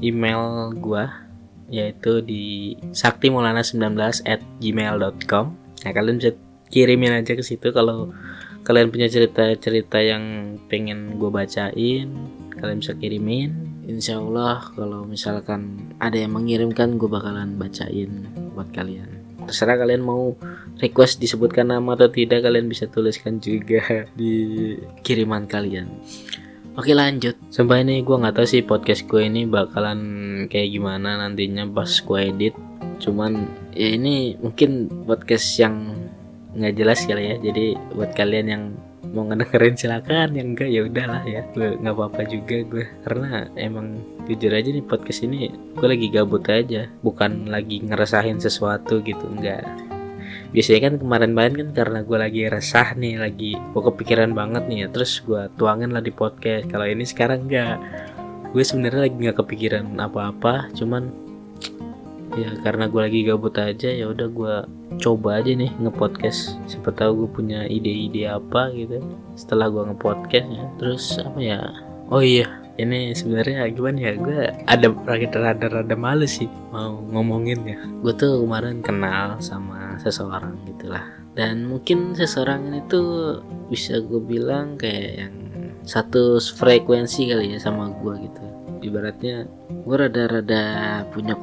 email 0.04 0.74
gue 0.76 1.04
yaitu 1.70 2.20
di 2.20 2.74
saktimulana19 2.90 4.26
at 4.26 4.42
gmail.com 4.58 5.46
nah 5.54 5.92
kalian 5.94 6.18
bisa 6.18 6.34
kirimin 6.68 7.14
aja 7.14 7.32
ke 7.34 7.42
situ 7.42 7.70
kalau 7.72 8.10
kalian 8.62 8.92
punya 8.92 9.08
cerita-cerita 9.08 9.98
yang 10.02 10.56
pengen 10.68 11.16
gue 11.16 11.30
bacain 11.32 12.10
kalian 12.60 12.78
bisa 12.84 12.94
kirimin. 12.94 13.50
Insya 13.88 14.20
Allah 14.20 14.62
kalau 14.76 15.02
misalkan 15.08 15.90
ada 15.98 16.14
yang 16.14 16.36
mengirimkan 16.36 17.00
gue 17.00 17.08
bakalan 17.10 17.56
bacain 17.56 18.28
buat 18.54 18.70
kalian. 18.70 19.08
Terserah 19.48 19.80
kalian 19.80 20.04
mau 20.04 20.36
request 20.78 21.18
disebutkan 21.18 21.72
nama 21.72 21.96
atau 21.96 22.12
tidak 22.12 22.44
kalian 22.44 22.68
bisa 22.70 22.86
tuliskan 22.86 23.40
juga 23.40 24.04
di 24.14 24.76
kiriman 25.02 25.48
kalian 25.48 25.88
Oke 26.78 26.94
lanjut. 26.94 27.34
Sampai 27.50 27.82
ini 27.82 28.06
gue 28.06 28.14
nggak 28.14 28.38
tahu 28.38 28.46
sih 28.46 28.62
podcast 28.62 29.02
gue 29.10 29.26
ini 29.26 29.42
bakalan 29.42 30.00
kayak 30.46 30.70
gimana 30.70 31.18
nantinya 31.18 31.66
pas 31.66 31.90
gue 31.90 32.20
edit. 32.22 32.54
Cuman 33.02 33.50
ya 33.74 33.98
ini 33.98 34.38
mungkin 34.38 34.86
podcast 35.02 35.58
yang 35.58 36.06
nggak 36.54 36.74
jelas 36.78 37.02
kali 37.10 37.34
ya. 37.34 37.36
Jadi 37.42 37.74
buat 37.98 38.14
kalian 38.14 38.46
yang 38.46 38.64
mau 39.10 39.26
ngedengerin 39.26 39.74
silakan. 39.74 40.38
Yang 40.38 40.46
enggak 40.54 40.70
ya 40.70 40.80
udahlah 40.86 41.22
ya. 41.26 41.42
Gue 41.50 41.74
nggak 41.74 41.94
apa-apa 41.98 42.22
juga 42.30 42.56
gue 42.62 42.84
karena 43.02 43.50
emang 43.58 43.98
jujur 44.30 44.54
aja 44.54 44.70
nih 44.70 44.86
podcast 44.86 45.26
ini 45.26 45.50
gue 45.74 45.88
lagi 45.90 46.06
gabut 46.06 46.46
aja. 46.46 46.86
Bukan 47.02 47.50
lagi 47.50 47.82
ngerasain 47.82 48.38
sesuatu 48.38 49.02
gitu 49.02 49.26
enggak 49.26 49.66
biasanya 50.50 50.80
kan 50.90 50.94
kemarin-kemarin 50.98 51.54
kan 51.62 51.70
karena 51.74 51.98
gue 52.02 52.18
lagi 52.18 52.42
resah 52.50 52.88
nih 52.98 53.14
lagi 53.22 53.52
gue 53.54 53.82
kepikiran 53.82 54.34
banget 54.34 54.66
nih 54.66 54.78
ya 54.84 54.88
terus 54.90 55.22
gue 55.22 55.46
tuangin 55.54 55.94
lah 55.94 56.02
di 56.02 56.10
podcast. 56.10 56.66
Kalau 56.66 56.86
ini 56.86 57.06
sekarang 57.06 57.46
enggak 57.46 57.78
gue 58.50 58.62
sebenarnya 58.66 59.06
lagi 59.06 59.14
nggak 59.14 59.38
kepikiran 59.46 59.84
apa-apa 59.94 60.74
cuman 60.74 61.14
ya 62.34 62.50
karena 62.62 62.86
gue 62.90 63.00
lagi 63.02 63.20
gabut 63.26 63.54
aja 63.58 63.90
ya 63.90 64.10
udah 64.10 64.28
gue 64.30 64.54
coba 64.98 65.38
aja 65.38 65.54
nih 65.54 65.70
ngepodcast. 65.78 66.58
Siapa 66.66 66.90
tahu 66.94 67.24
gue 67.24 67.28
punya 67.30 67.66
ide-ide 67.70 68.26
apa 68.26 68.74
gitu. 68.74 68.98
Setelah 69.38 69.70
gue 69.70 69.82
ngepodcast 69.94 70.46
ya 70.50 70.64
terus 70.82 71.04
apa 71.22 71.38
ya? 71.38 71.60
Oh 72.10 72.22
iya 72.22 72.50
ini 72.80 73.12
sebenarnya 73.12 73.68
gimana 73.70 73.98
ya? 74.00 74.12
Gue 74.16 74.40
ada 74.64 74.86
rada 75.36 75.66
rada 75.68 75.96
males 75.96 76.40
sih 76.40 76.48
mau 76.72 77.00
ngomongin 77.12 77.60
ya. 77.64 77.78
Gue 78.00 78.12
tuh 78.16 78.40
kemarin 78.44 78.80
kenal 78.80 79.36
sama 79.38 80.00
seseorang 80.00 80.56
gitulah. 80.64 81.04
Dan 81.36 81.68
mungkin 81.68 82.16
seseorang 82.16 82.72
ini 82.72 82.80
tuh 82.90 83.40
bisa 83.70 84.00
gue 84.02 84.18
bilang 84.18 84.74
kayak 84.80 85.10
yang 85.26 85.34
satu 85.86 86.40
frekuensi 86.40 87.30
kali 87.30 87.54
ya 87.54 87.58
sama 87.60 87.92
gue 88.00 88.14
gitu. 88.26 88.44
Ibaratnya 88.80 89.44
gue 89.68 89.96
rada-rada 89.96 90.62
punya 91.12 91.36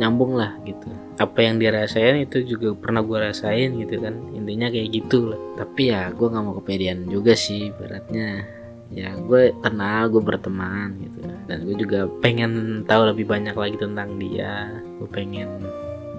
nyambung 0.00 0.34
lah 0.34 0.56
gitu. 0.64 0.88
Apa 1.20 1.44
yang 1.44 1.60
dia 1.60 1.70
rasain 1.74 2.24
itu 2.24 2.42
juga 2.42 2.72
pernah 2.72 3.04
gue 3.04 3.18
rasain 3.20 3.76
gitu 3.76 4.00
kan. 4.00 4.16
Intinya 4.32 4.72
kayak 4.72 4.88
gitu 4.90 5.32
lah 5.36 5.40
tapi 5.58 5.90
ya 5.90 6.14
gue 6.14 6.26
nggak 6.30 6.44
mau 6.46 6.54
kepedean 6.62 7.10
juga 7.10 7.34
sih 7.34 7.74
ibaratnya 7.74 8.46
ya 8.88 9.12
gue 9.16 9.52
kenal 9.60 10.08
gue 10.08 10.22
berteman 10.22 10.96
gitu. 11.00 11.20
Dan 11.48 11.58
gue 11.64 11.76
juga 11.76 12.08
pengen 12.20 12.84
tahu 12.84 13.12
lebih 13.12 13.28
banyak 13.28 13.56
lagi 13.56 13.76
tentang 13.76 14.16
dia. 14.16 14.80
Gue 15.00 15.08
pengen 15.08 15.64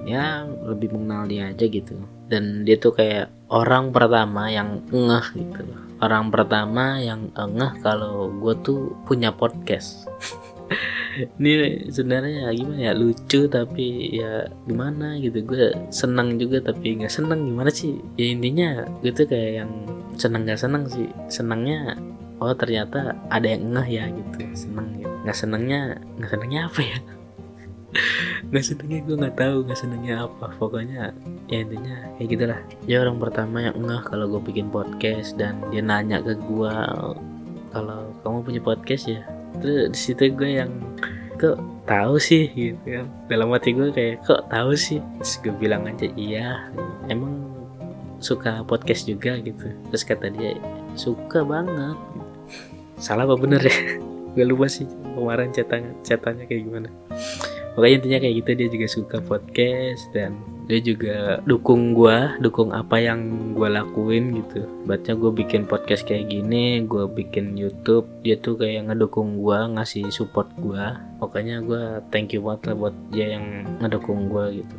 ya 0.07 0.45
lebih 0.65 0.93
mengenal 0.93 1.29
dia 1.29 1.43
aja 1.53 1.65
gitu. 1.65 1.95
Dan 2.29 2.65
dia 2.65 2.77
tuh 2.77 2.93
kayak 2.93 3.29
orang 3.49 3.89
pertama 3.89 4.49
yang 4.49 4.85
ngeh 4.89 5.27
gitu. 5.37 5.61
Orang 5.99 6.31
pertama 6.31 7.01
yang 7.01 7.33
ngeh 7.33 7.73
kalau 7.81 8.29
gue 8.31 8.53
tuh 8.61 8.95
punya 9.05 9.33
podcast. 9.33 10.07
Ini 11.19 11.83
sebenarnya 11.89 12.47
gimana 12.53 12.79
ya? 12.79 12.93
Lucu 12.95 13.49
tapi 13.51 14.17
ya 14.21 14.47
gimana 14.69 15.17
gitu. 15.19 15.43
Gue 15.43 15.73
senang 15.91 16.39
juga 16.39 16.63
tapi 16.63 17.01
nggak 17.01 17.11
senang 17.11 17.43
gimana 17.43 17.73
sih? 17.73 17.99
Ya 18.15 18.31
intinya 18.31 18.87
gue 19.03 19.11
tuh 19.11 19.27
kayak 19.27 19.51
yang 19.65 19.71
senang 20.15 20.47
nggak 20.47 20.61
senang 20.61 20.87
sih. 20.87 21.09
Senangnya 21.27 21.97
oh 22.39 22.55
ternyata 22.55 23.15
ada 23.29 23.47
yang 23.47 23.75
ngeh 23.75 23.87
ya 23.87 24.03
gitu. 24.11 24.37
Seneng 24.55 24.87
gitu 24.97 25.09
nggak 25.23 25.37
senengnya 25.37 25.99
nggak 26.17 26.31
senengnya 26.31 26.61
apa 26.71 26.81
ya? 26.81 26.97
Nggak 28.49 28.65
senengnya 28.65 28.99
gue 29.01 29.15
nggak 29.17 29.37
tahu 29.37 29.57
nggak 29.65 29.79
senengnya 29.81 30.15
apa. 30.29 30.47
Pokoknya 30.57 31.11
ya 31.49 31.57
intinya 31.65 31.95
kayak 32.17 32.29
gitulah. 32.29 32.59
Dia 32.85 32.97
orang 33.01 33.17
pertama 33.17 33.57
yang 33.65 33.77
ngeh 33.81 34.03
kalau 34.05 34.25
gue 34.29 34.41
bikin 34.45 34.69
podcast 34.69 35.35
dan 35.37 35.57
dia 35.73 35.81
nanya 35.81 36.21
ke 36.21 36.37
gue 36.37 36.75
kalau 37.73 38.13
kamu 38.21 38.37
punya 38.45 38.61
podcast 38.61 39.05
ya? 39.09 39.21
Terus 39.59 39.93
di 39.93 39.99
situ 39.99 40.33
gue 40.33 40.49
yang 40.61 40.71
kok 41.41 41.57
tahu 41.89 42.21
sih? 42.21 42.49
Gitu 42.53 42.77
kan. 42.85 43.05
Dalam 43.25 43.49
hati 43.53 43.73
gue 43.73 43.89
kayak 43.89 44.21
kok 44.25 44.45
tahu 44.53 44.77
sih? 44.77 45.01
Terus 45.21 45.33
gue 45.41 45.53
bilang 45.57 45.85
aja 45.89 46.07
iya. 46.13 46.69
Emang 47.09 47.49
suka 48.21 48.61
podcast 48.65 49.09
juga 49.09 49.37
gitu. 49.41 49.73
Terus 49.89 50.03
kata 50.05 50.29
dia 50.29 50.57
suka 50.93 51.41
banget 51.41 51.97
salah 52.99 53.25
apa 53.25 53.35
bener 53.39 53.63
ya 53.63 53.75
gue 54.37 54.45
lupa 54.45 54.69
sih 54.69 54.85
kemarin 55.17 55.49
chatanya 55.49 55.91
chatanya 56.05 56.45
kayak 56.45 56.67
gimana 56.69 56.89
Pokoknya 57.79 57.95
intinya 57.95 58.19
kayak 58.19 58.35
gitu 58.43 58.49
dia 58.59 58.67
juga 58.75 58.87
suka 58.91 59.17
podcast 59.23 60.03
dan 60.11 60.35
dia 60.67 60.83
juga 60.83 61.39
dukung 61.47 61.95
gue, 61.95 62.35
dukung 62.43 62.75
apa 62.75 62.99
yang 62.99 63.55
gue 63.55 63.69
lakuin 63.71 64.35
gitu. 64.35 64.67
Baca 64.83 65.15
gue 65.15 65.31
bikin 65.31 65.63
podcast 65.63 66.03
kayak 66.03 66.27
gini, 66.27 66.83
gue 66.83 67.07
bikin 67.07 67.55
YouTube, 67.55 68.03
dia 68.19 68.35
tuh 68.35 68.59
kayak 68.59 68.91
ngedukung 68.91 69.39
gue, 69.39 69.79
ngasih 69.79 70.11
support 70.11 70.51
gue. 70.59 70.85
Pokoknya 71.23 71.63
gue 71.63 72.03
thank 72.11 72.35
you 72.35 72.43
banget 72.43 72.67
lah 72.67 72.75
buat 72.75 72.95
dia 73.15 73.39
yang 73.39 73.63
ngedukung 73.79 74.27
gue 74.27 74.59
gitu. 74.59 74.77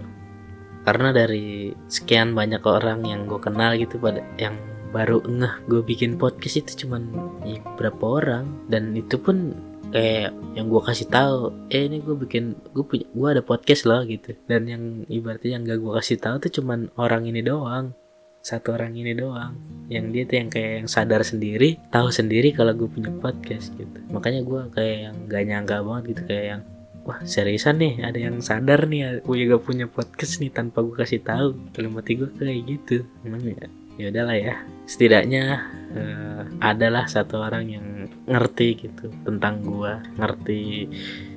Karena 0.84 1.16
dari 1.16 1.72
sekian 1.88 2.36
banyak 2.36 2.60
orang 2.68 3.00
yang 3.08 3.24
gue 3.24 3.40
kenal 3.40 3.80
gitu 3.80 3.96
pada 3.96 4.20
yang 4.36 4.60
baru 4.90 5.22
ngeh 5.22 5.70
gue 5.70 5.80
bikin 5.86 6.18
podcast 6.18 6.66
itu 6.66 6.86
cuman 6.86 7.06
ya, 7.46 7.62
berapa 7.78 8.02
orang. 8.02 8.44
Dan 8.66 8.94
itu 8.98 9.16
pun 9.16 9.54
kayak 9.90 10.30
yang 10.54 10.70
gue 10.70 10.82
kasih 10.86 11.10
tahu 11.10 11.50
eh 11.74 11.90
ini 11.90 11.98
gue 11.98 12.14
bikin 12.14 12.54
gue 12.70 12.84
punya 12.86 13.06
gue 13.10 13.28
ada 13.30 13.42
podcast 13.42 13.86
loh 13.86 14.02
gitu. 14.06 14.34
Dan 14.46 14.66
yang 14.66 14.82
ibaratnya 15.06 15.58
yang 15.58 15.62
gak 15.66 15.78
gue 15.82 15.92
kasih 15.98 16.18
tahu 16.18 16.36
tuh 16.42 16.62
cuman 16.62 16.90
orang 16.98 17.26
ini 17.26 17.40
doang. 17.42 17.94
Satu 18.40 18.72
orang 18.72 18.96
ini 18.96 19.12
doang. 19.12 19.52
Yang 19.92 20.04
dia 20.10 20.22
tuh 20.26 20.36
yang 20.40 20.48
kayak 20.50 20.72
yang 20.82 20.88
sadar 20.90 21.20
sendiri 21.22 21.76
tahu 21.90 22.08
sendiri 22.10 22.50
kalau 22.54 22.74
gue 22.74 22.88
punya 22.90 23.10
podcast 23.22 23.74
gitu. 23.78 23.98
Makanya 24.10 24.42
gue 24.42 24.60
kayak 24.74 24.98
yang 25.06 25.16
gak 25.30 25.42
nyangka 25.46 25.76
banget 25.86 26.04
gitu 26.14 26.22
kayak 26.26 26.46
yang 26.46 26.62
wah 27.00 27.16
seriusan 27.24 27.80
nih 27.80 28.04
ada 28.04 28.18
yang 28.20 28.36
sadar 28.44 28.84
nih 28.84 29.24
gue 29.24 29.36
juga 29.48 29.56
punya 29.56 29.88
podcast 29.88 30.36
nih 30.38 30.52
tanpa 30.52 30.82
gue 30.82 30.94
kasih 30.98 31.22
tahu. 31.22 31.54
Hati 31.74 32.12
gue 32.16 32.30
kayak 32.38 32.58
gitu. 32.66 32.96
Emang 33.22 33.42
ya 33.44 33.68
ya 34.00 34.08
udahlah 34.08 34.36
ya. 34.36 34.54
Setidaknya 34.88 35.44
uh, 35.92 36.42
adalah 36.64 37.04
satu 37.04 37.44
orang 37.44 37.64
yang 37.68 37.86
ngerti 38.24 38.88
gitu 38.88 39.12
tentang 39.22 39.60
gua. 39.60 40.00
Ngerti 40.16 40.88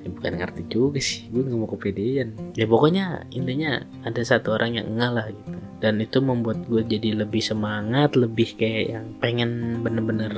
ya 0.03 0.07
bukan 0.07 0.33
ngerti 0.39 0.61
juga 0.71 0.99
sih 1.03 1.27
gue 1.27 1.43
nggak 1.43 1.59
mau 1.59 1.69
kepedean. 1.75 2.55
Ya 2.55 2.65
pokoknya 2.65 3.27
intinya 3.35 3.83
ada 4.07 4.21
satu 4.23 4.55
orang 4.55 4.79
yang 4.79 4.87
enggak 4.95 5.11
lah 5.11 5.27
gitu. 5.29 5.59
Dan 5.83 5.99
itu 5.99 6.23
membuat 6.23 6.63
gue 6.71 6.79
jadi 6.87 7.27
lebih 7.27 7.43
semangat 7.43 8.15
lebih 8.15 8.55
kayak 8.55 8.83
yang 8.87 9.05
pengen 9.19 9.83
bener-bener 9.83 10.31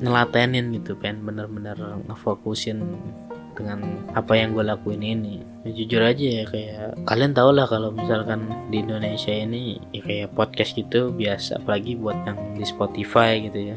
ngelatenin 0.00 0.70
gitu 0.78 0.94
pengen 0.96 1.26
bener-bener 1.26 1.76
ngefokusin 2.08 2.80
dengan 3.58 3.82
apa 4.14 4.38
yang 4.38 4.54
gue 4.54 4.62
lakuin 4.62 5.02
ini. 5.02 5.42
Ya, 5.66 5.74
jujur 5.74 6.00
aja 6.06 6.22
ya 6.22 6.44
kayak 6.46 7.02
kalian 7.04 7.34
tau 7.34 7.50
lah 7.50 7.66
kalau 7.66 7.90
misalkan 7.90 8.46
di 8.70 8.80
Indonesia 8.80 9.34
ini 9.34 9.82
ya 9.90 10.00
kayak 10.06 10.38
podcast 10.38 10.78
gitu 10.78 11.10
biasa 11.10 11.58
apalagi 11.58 11.98
buat 11.98 12.14
yang 12.24 12.38
di 12.54 12.62
Spotify 12.62 13.42
gitu 13.42 13.74
ya. 13.74 13.76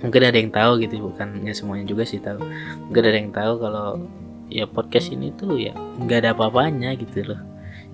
Mungkin 0.00 0.22
ada 0.24 0.38
yang 0.40 0.48
tahu 0.48 0.80
gitu 0.80 1.12
bukannya 1.12 1.52
semuanya 1.52 1.84
juga 1.84 2.08
sih 2.08 2.18
tahu 2.24 2.40
mungkin 2.88 3.02
ada 3.04 3.18
yang 3.20 3.32
tahu 3.36 3.52
kalau 3.60 3.88
ya 4.48 4.64
podcast 4.64 5.12
ini 5.12 5.28
tuh 5.36 5.60
ya 5.60 5.76
nggak 5.76 6.24
ada 6.24 6.30
apa-apanya 6.32 6.96
gitu 6.96 7.28
loh. 7.28 7.40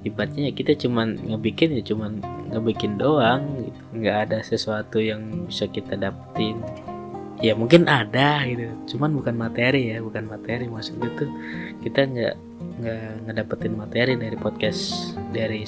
Ibaratnya 0.07 0.55
kita 0.55 0.79
cuman 0.79 1.19
ngebikin 1.19 1.75
ya 1.75 1.83
cuman 1.83 2.23
ngebikin 2.55 2.95
doang 2.95 3.43
gitu. 3.67 3.81
Nggak 3.91 4.17
ada 4.31 4.39
sesuatu 4.47 5.03
yang 5.03 5.51
bisa 5.51 5.67
kita 5.67 5.99
dapetin 5.99 6.63
ya 7.41 7.53
mungkin 7.53 7.85
ada 7.89 8.45
gitu. 8.49 8.97
Cuman 8.97 9.13
bukan 9.17 9.35
materi 9.37 9.93
ya 9.93 9.99
bukan 10.01 10.29
materi 10.29 10.69
maksud 10.69 10.97
itu 11.01 11.25
kita 11.85 12.09
nggak 12.09 12.35
nggak 12.77 13.05
ngedapetin 13.29 13.75
materi 13.77 14.13
dari 14.21 14.37
podcast 14.37 15.13
dari 15.33 15.65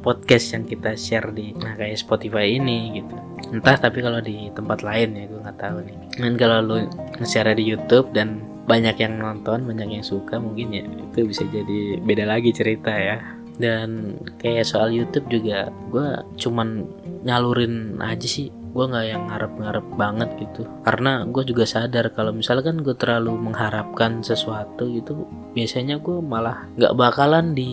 podcast 0.00 0.46
yang 0.56 0.64
kita 0.68 0.92
share 0.96 1.28
di 1.32 1.56
nah 1.56 1.76
kayak 1.76 2.00
Spotify 2.00 2.56
ini 2.56 3.00
gitu. 3.00 3.16
Entah 3.50 3.76
tapi 3.76 4.04
kalau 4.04 4.20
di 4.20 4.48
tempat 4.52 4.84
lain 4.84 5.16
ya 5.16 5.24
gue 5.28 5.40
nggak 5.40 5.58
tahu 5.60 5.78
nih. 5.84 5.96
Dan 6.20 6.32
kalau 6.36 6.58
lu 6.60 6.76
nge-share 7.18 7.56
di 7.56 7.64
YouTube 7.64 8.12
dan 8.12 8.44
banyak 8.68 9.02
yang 9.02 9.18
nonton 9.18 9.66
banyak 9.66 9.98
yang 9.98 10.04
suka 10.04 10.38
mungkin 10.38 10.70
ya 10.70 10.84
itu 10.86 11.26
bisa 11.26 11.42
jadi 11.48 11.98
beda 12.04 12.28
lagi 12.28 12.52
cerita 12.52 12.92
ya. 12.92 13.18
Dan 13.60 14.16
kayak 14.40 14.64
soal 14.64 14.88
YouTube 14.92 15.28
juga 15.28 15.68
gue 15.92 16.08
cuman 16.40 16.88
nyalurin 17.24 18.00
aja 18.00 18.24
sih 18.24 18.48
gue 18.70 18.84
nggak 18.86 19.06
yang 19.06 19.22
ngarep-ngarep 19.26 19.86
banget 19.98 20.30
gitu. 20.38 20.62
Karena 20.86 21.26
gue 21.26 21.42
juga 21.42 21.64
sadar 21.66 22.14
kalau 22.14 22.30
misalkan 22.30 22.80
gue 22.80 22.94
terlalu 22.94 23.34
mengharapkan 23.36 24.22
sesuatu 24.22 24.86
gitu 24.90 25.26
biasanya 25.52 25.98
gue 25.98 26.18
malah 26.22 26.70
nggak 26.78 26.94
bakalan 26.94 27.52
di 27.52 27.72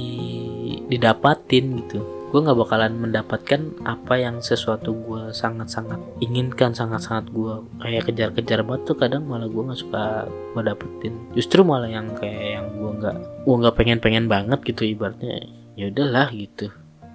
didapatin 0.89 1.77
gitu. 1.86 2.01
Gue 2.27 2.43
nggak 2.43 2.60
bakalan 2.60 2.99
mendapatkan 2.99 3.62
apa 3.88 4.19
yang 4.19 4.43
sesuatu 4.43 4.91
gue 4.91 5.31
sangat-sangat 5.31 6.01
inginkan 6.19 6.75
sangat-sangat 6.75 7.31
gue 7.31 7.63
kayak 7.79 8.12
kejar-kejar 8.12 8.67
banget 8.67 8.83
tuh 8.83 8.97
kadang 8.99 9.23
malah 9.29 9.47
gue 9.47 9.63
nggak 9.63 9.79
suka 9.79 10.27
gue 10.27 10.63
dapetin. 10.65 11.13
Justru 11.38 11.63
malah 11.63 11.88
yang 11.88 12.12
kayak 12.19 12.45
yang 12.60 12.67
gue 12.75 12.91
nggak 12.99 13.17
gue 13.47 13.55
nggak 13.63 13.75
pengen-pengen 13.79 14.25
banget 14.27 14.60
gitu 14.65 14.83
ibaratnya 14.83 15.45
ya 15.79 15.88
udahlah 15.88 16.27
gitu. 16.36 16.67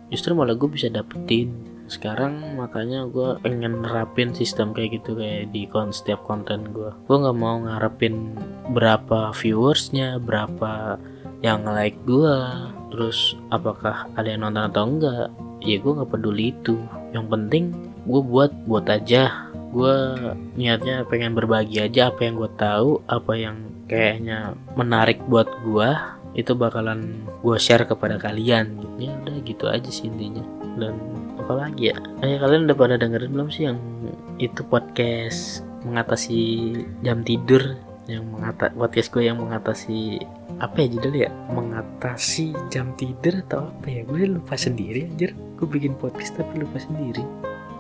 Justru 0.09 0.33
malah 0.33 0.57
gue 0.57 0.69
bisa 0.69 0.89
dapetin 0.89 1.72
sekarang 1.93 2.57
makanya 2.57 3.05
gue 3.05 3.37
pengen 3.45 3.85
nerapin 3.85 4.33
sistem 4.33 4.73
kayak 4.73 5.05
gitu 5.05 5.13
kayak 5.13 5.53
di 5.53 5.69
kon 5.69 5.93
setiap 5.93 6.25
konten 6.25 6.73
gue 6.73 6.89
gue 6.89 7.17
nggak 7.21 7.37
mau 7.37 7.61
ngarepin 7.61 8.33
berapa 8.73 9.37
viewersnya 9.37 10.17
berapa 10.17 10.97
yang 11.43 11.67
like 11.67 11.99
gue 12.07 12.39
terus 12.95 13.35
apakah 13.49 14.07
ada 14.15 14.29
yang 14.31 14.47
nonton 14.47 14.69
atau 14.69 14.85
enggak. 14.87 15.29
Ya 15.65 15.77
gue 15.83 15.93
nggak 15.97 16.11
peduli 16.13 16.55
itu. 16.55 16.79
Yang 17.17 17.27
penting 17.33 17.65
gue 18.07 18.21
buat 18.23 18.53
buat 18.69 18.87
aja. 18.87 19.51
Gue 19.73 20.15
niatnya 20.55 21.09
pengen 21.09 21.33
berbagi 21.33 21.83
aja 21.83 22.13
apa 22.13 22.29
yang 22.29 22.37
gue 22.39 22.51
tahu 22.61 23.01
apa 23.09 23.33
yang 23.35 23.57
kayaknya 23.89 24.55
menarik 24.77 25.19
buat 25.27 25.49
gue 25.65 25.91
itu 26.37 26.53
bakalan 26.53 27.25
gue 27.41 27.57
share 27.59 27.89
kepada 27.89 28.21
kalian. 28.21 28.79
Ya 29.01 29.17
udah 29.25 29.37
gitu 29.43 29.67
aja 29.67 29.89
sih 29.91 30.07
intinya. 30.13 30.45
Dan 30.79 30.95
apalagi 31.43 31.93
ya? 31.93 31.97
Kayak 32.23 32.39
kalian 32.47 32.63
udah 32.71 32.77
pada 32.79 32.95
dengerin 32.97 33.31
belum 33.35 33.49
sih 33.51 33.65
yang 33.67 33.79
itu 34.39 34.63
podcast 34.67 35.67
mengatasi 35.83 36.41
jam 37.03 37.27
tidur? 37.27 37.77
Yang 38.11 38.25
mengata 38.35 38.75
podcast 38.75 39.09
gue 39.15 39.23
yang 39.31 39.39
mengatasi 39.39 40.23
apa 40.59 40.77
ya 40.83 40.89
judulnya 40.99 41.21
ya? 41.27 41.31
Mengatasi 41.55 42.55
jam 42.71 42.95
tidur 42.95 43.43
atau 43.47 43.71
apa 43.71 43.87
ya? 43.91 44.01
Gue 44.07 44.27
lupa 44.27 44.55
sendiri 44.55 45.07
anjir. 45.07 45.35
Gue 45.59 45.67
bikin 45.67 45.99
podcast 45.99 46.39
tapi 46.39 46.63
lupa 46.63 46.79
sendiri. 46.79 47.23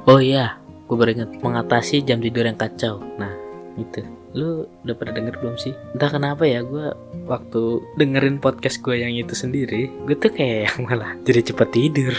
Oh 0.06 0.18
iya 0.18 0.58
gue 0.90 0.96
baru 0.98 1.14
ingat. 1.14 1.38
Mengatasi 1.42 2.02
jam 2.02 2.18
tidur 2.18 2.46
yang 2.46 2.58
kacau. 2.58 3.02
Nah 3.18 3.34
itu 3.78 4.04
lu 4.32 4.64
udah 4.84 4.94
pernah 4.96 5.14
denger 5.16 5.34
belum 5.42 5.56
sih? 5.60 5.74
Entah 5.94 6.10
kenapa 6.12 6.44
ya 6.48 6.64
gue 6.64 6.92
waktu 7.26 7.62
dengerin 7.98 8.42
podcast 8.42 8.82
gue 8.82 8.98
yang 8.98 9.14
itu 9.14 9.34
sendiri 9.34 9.88
gue 10.04 10.16
tuh 10.18 10.32
kayak 10.34 10.58
yang 10.68 10.78
malah 10.86 11.14
jadi 11.22 11.52
cepet 11.52 11.68
tidur 11.70 12.14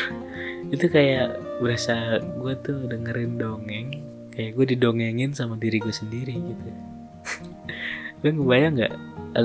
itu 0.74 0.90
kayak 0.90 1.38
berasa 1.62 2.18
gue 2.18 2.54
tuh 2.66 2.90
dengerin 2.90 3.38
dongeng 3.38 3.94
kayak 4.34 4.58
gue 4.58 4.66
didongengin 4.74 5.38
sama 5.38 5.54
diri 5.62 5.78
gue 5.78 5.94
sendiri 5.94 6.34
gitu. 6.34 6.70
Lu 8.26 8.42
ngebayang 8.42 8.74
nggak? 8.82 8.94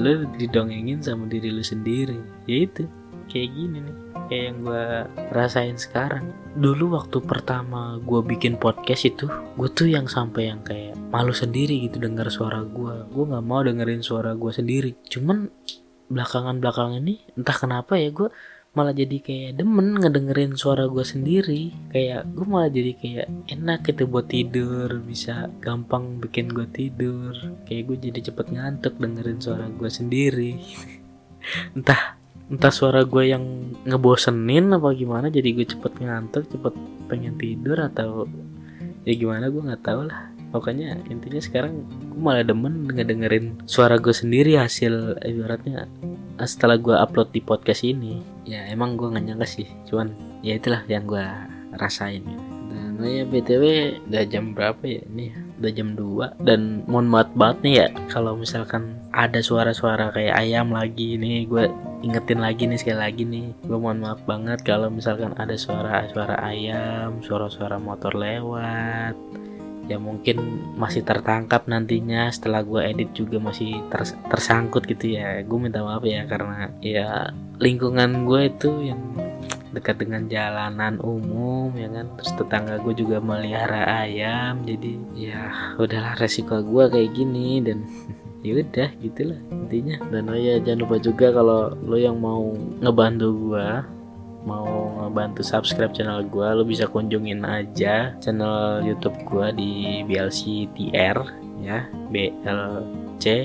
Lu 0.01 0.25
didongengin 0.41 1.05
sama 1.05 1.29
diri 1.29 1.53
lu 1.53 1.61
sendiri. 1.61 2.17
Ya 2.49 2.65
itu 2.65 2.89
kayak 3.29 3.51
gini 3.53 3.85
nih 3.85 3.97
kayak 4.29 4.45
yang 4.49 4.59
gue 4.65 4.87
rasain 5.35 5.77
sekarang. 5.77 6.33
Dulu 6.57 6.97
waktu 6.97 7.21
pertama 7.21 8.01
gue 8.01 8.21
bikin 8.25 8.57
podcast 8.57 9.05
itu 9.05 9.29
gue 9.29 9.69
tuh 9.73 9.93
yang 9.93 10.09
sampai 10.09 10.49
yang 10.49 10.65
kayak 10.65 10.97
malu 11.13 11.37
sendiri 11.37 11.89
gitu 11.89 12.01
dengar 12.01 12.33
suara 12.33 12.65
gue 12.65 13.09
gue 13.13 13.25
nggak 13.29 13.45
mau 13.45 13.61
dengerin 13.61 14.01
suara 14.01 14.33
gue 14.33 14.53
sendiri. 14.53 14.97
Cuman 15.11 15.51
belakangan 16.09 16.57
belakangan 16.65 17.05
ini 17.05 17.21
entah 17.37 17.57
kenapa 17.57 18.01
ya 18.01 18.09
gue 18.09 18.33
malah 18.77 18.93
jadi 18.93 19.19
kayak 19.19 19.53
demen 19.59 19.97
ngedengerin 19.97 20.55
suara 20.55 20.85
gue 20.87 21.03
sendiri. 21.03 21.73
Kayak 21.91 22.29
gue 22.31 22.47
malah 22.47 22.71
jadi 22.71 22.93
kayak 22.95 23.27
enak 23.49 23.79
gitu 23.89 24.05
buat 24.07 24.29
tidur 24.29 24.89
bisa 25.03 25.49
gampang 25.59 26.21
bikin 26.21 26.53
gue 26.53 26.69
tidur. 26.69 27.33
Kayak 27.65 27.83
gue 27.89 27.97
jadi 28.11 28.21
cepet 28.31 28.47
ngantuk 28.53 28.95
dengerin 29.01 29.41
suara 29.41 29.67
gue 29.73 29.91
sendiri. 29.91 30.61
Entah 31.77 32.19
entah 32.49 32.73
suara 32.73 33.05
gue 33.05 33.29
yang 33.29 33.45
ngebosenin 33.85 34.73
apa 34.73 34.97
gimana 34.97 35.29
jadi 35.29 35.53
gue 35.53 35.69
cepet 35.69 36.01
ngantuk 36.01 36.49
cepet 36.49 36.73
pengen 37.05 37.37
tidur 37.37 37.77
atau 37.77 38.25
ya 39.05 39.13
gimana 39.21 39.53
gue 39.53 39.63
nggak 39.65 39.85
tahu 39.85 40.09
lah. 40.09 40.33
Pokoknya 40.49 40.97
intinya 41.13 41.45
sekarang 41.45 41.85
gue 42.09 42.21
malah 42.21 42.41
demen 42.41 42.89
ngedengerin 42.89 43.69
suara 43.69 44.01
gue 44.01 44.17
sendiri 44.17 44.57
hasil 44.57 45.21
ibaratnya 45.21 45.85
setelah 46.41 46.81
gue 46.81 46.95
upload 46.95 47.35
di 47.35 47.43
podcast 47.43 47.85
ini 47.85 48.38
ya 48.49 48.65
emang 48.73 48.97
gue 48.97 49.13
gak 49.13 49.25
nyangka 49.25 49.47
sih. 49.47 49.69
Cuman 49.85 50.17
ya 50.41 50.57
itulah 50.57 50.81
yang 50.89 51.05
gue 51.05 51.25
rasain. 51.77 52.25
Ya. 52.25 52.39
dan 52.69 53.01
oh 53.01 53.09
ya 53.09 53.25
btw 53.29 53.65
udah 54.09 54.25
jam 54.29 54.57
berapa 54.57 54.83
ya 54.83 55.01
ini 55.09 55.31
udah 55.61 55.71
jam 55.73 55.89
2 55.95 56.45
dan 56.45 56.83
mohon 56.89 57.09
maaf 57.09 57.31
banget 57.37 57.59
nih 57.65 57.75
ya 57.85 57.87
kalau 58.11 58.35
misalkan 58.35 58.97
ada 59.13 59.41
suara-suara 59.41 60.11
kayak 60.13 60.35
ayam 60.37 60.73
lagi 60.73 61.17
nih 61.17 61.49
gue 61.49 61.71
ingetin 62.03 62.39
lagi 62.39 62.63
nih 62.71 62.79
sekali 62.79 62.99
lagi 62.99 63.23
nih. 63.27 63.51
Gue 63.67 63.79
mohon 63.79 63.99
maaf 64.03 64.23
banget 64.23 64.63
kalau 64.63 64.89
misalkan 64.91 65.35
ada 65.35 65.55
suara-suara 65.59 66.39
ayam 66.47 67.19
suara-suara 67.23 67.77
motor 67.83 68.15
lewat 68.15 69.15
ya 69.89 69.97
mungkin 69.97 70.37
masih 70.77 71.01
tertangkap 71.01 71.65
nantinya 71.65 72.29
setelah 72.29 72.61
gue 72.61 72.85
edit 72.85 73.11
juga 73.17 73.41
masih 73.41 73.81
ters 73.89 74.13
tersangkut 74.29 74.85
gitu 74.85 75.17
ya. 75.17 75.41
Gue 75.49 75.59
minta 75.59 75.81
maaf 75.81 76.05
ya 76.05 76.29
karena 76.29 76.69
ya 76.85 77.33
lingkungan 77.57 78.29
gue 78.29 78.53
itu 78.53 78.71
yang 78.93 79.01
dekat 79.73 80.01
dengan 80.05 80.29
jalanan 80.29 81.01
umum 81.01 81.73
ya 81.73 81.89
kan? 81.89 82.07
Terus 82.21 82.33
tetangga 82.37 82.77
gue 82.85 82.95
juga 82.95 83.19
melihara 83.19 84.05
ayam 84.05 84.61
jadi 84.69 84.93
ya 85.17 85.41
udahlah 85.81 86.21
resiko 86.21 86.61
gue 86.61 86.85
kayak 86.93 87.11
gini 87.17 87.65
dan 87.65 87.89
ya 88.47 88.61
udah 88.61 88.91
gitulah 89.01 89.41
intinya. 89.51 89.97
Dan 90.13 90.29
oh 90.29 90.37
ya 90.37 90.61
jangan 90.61 90.85
lupa 90.85 90.97
juga 91.01 91.33
kalau 91.33 91.73
lo 91.73 91.97
yang 91.97 92.21
mau 92.21 92.53
ngebantu 92.85 93.29
gue 93.33 93.98
mau 94.49 94.97
ngebantu 95.05 95.45
subscribe 95.45 95.93
channel 95.93 96.25
gue 96.25 96.49
lo 96.57 96.65
bisa 96.65 96.89
kunjungin 96.89 97.45
aja 97.45 98.17
channel 98.17 98.81
YouTube 98.81 99.21
gue 99.29 99.47
di 99.53 99.73
BLC 100.09 100.73
TR 100.73 101.19
ya. 101.61 101.85
BLC 102.09 103.45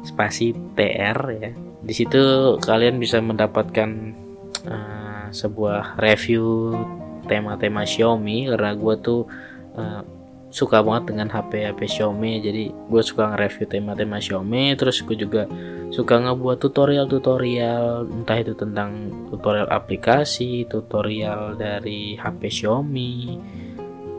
spasi 0.00 0.56
TR 0.72 1.18
ya. 1.36 1.50
Di 1.84 1.92
situ 1.92 2.56
kalian 2.64 2.96
bisa 2.96 3.20
mendapatkan 3.20 4.16
uh, 4.64 5.28
sebuah 5.28 6.00
review 6.00 6.72
tema-tema 7.28 7.84
Xiaomi. 7.84 8.48
Karena 8.48 8.72
gue 8.72 8.94
tuh 9.04 9.28
uh, 9.76 10.00
suka 10.50 10.82
banget 10.82 11.14
dengan 11.14 11.30
HP 11.30 11.70
HP 11.70 11.80
Xiaomi. 11.86 12.42
Jadi 12.42 12.64
gue 12.70 13.02
suka 13.02 13.32
nge-review 13.32 13.66
tema-tema 13.70 14.18
Xiaomi. 14.18 14.74
Terus 14.74 15.02
gue 15.06 15.16
juga 15.16 15.46
suka 15.94 16.18
ngebuat 16.18 16.58
tutorial-tutorial 16.62 18.06
entah 18.10 18.38
itu 18.38 18.54
tentang 18.54 19.10
tutorial 19.30 19.66
aplikasi 19.70 20.66
tutorial 20.70 21.58
dari 21.58 22.14
HP 22.14 22.46
Xiaomi 22.50 23.38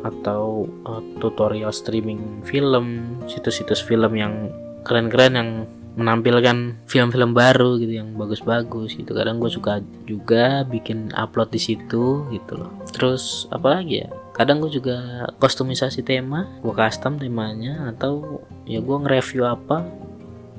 atau 0.02 0.65
uh, 0.88 1.04
tutorial 1.22 1.70
streaming 1.70 2.41
film 2.41 3.20
situs-situs 3.30 3.86
film 3.86 4.17
yang 4.17 4.50
keren-keren 4.82 5.38
yang 5.38 5.50
menampilkan 5.91 6.80
film-film 6.88 7.36
baru 7.36 7.76
gitu 7.76 8.00
yang 8.00 8.15
bagus-bagus 8.15 8.96
gitu. 8.96 9.12
Kadang 9.12 9.44
gue 9.44 9.52
suka 9.52 9.84
juga 10.08 10.63
bikin 10.63 11.12
upload 11.13 11.52
di 11.52 11.60
situ 11.60 12.26
gitu 12.32 12.54
loh. 12.56 12.72
Terus 12.96 13.48
apalagi 13.52 14.08
ya 14.08 14.10
kadang 14.41 14.58
gue 14.58 14.73
juga 14.73 15.30
kostumisasi 15.38 16.01
tema 16.01 16.49
gue 16.65 16.73
custom 16.73 17.21
temanya 17.21 17.93
atau 17.93 18.41
ya 18.65 18.82
gue 18.82 18.97
nge-review 19.06 19.45
apa 19.45 19.86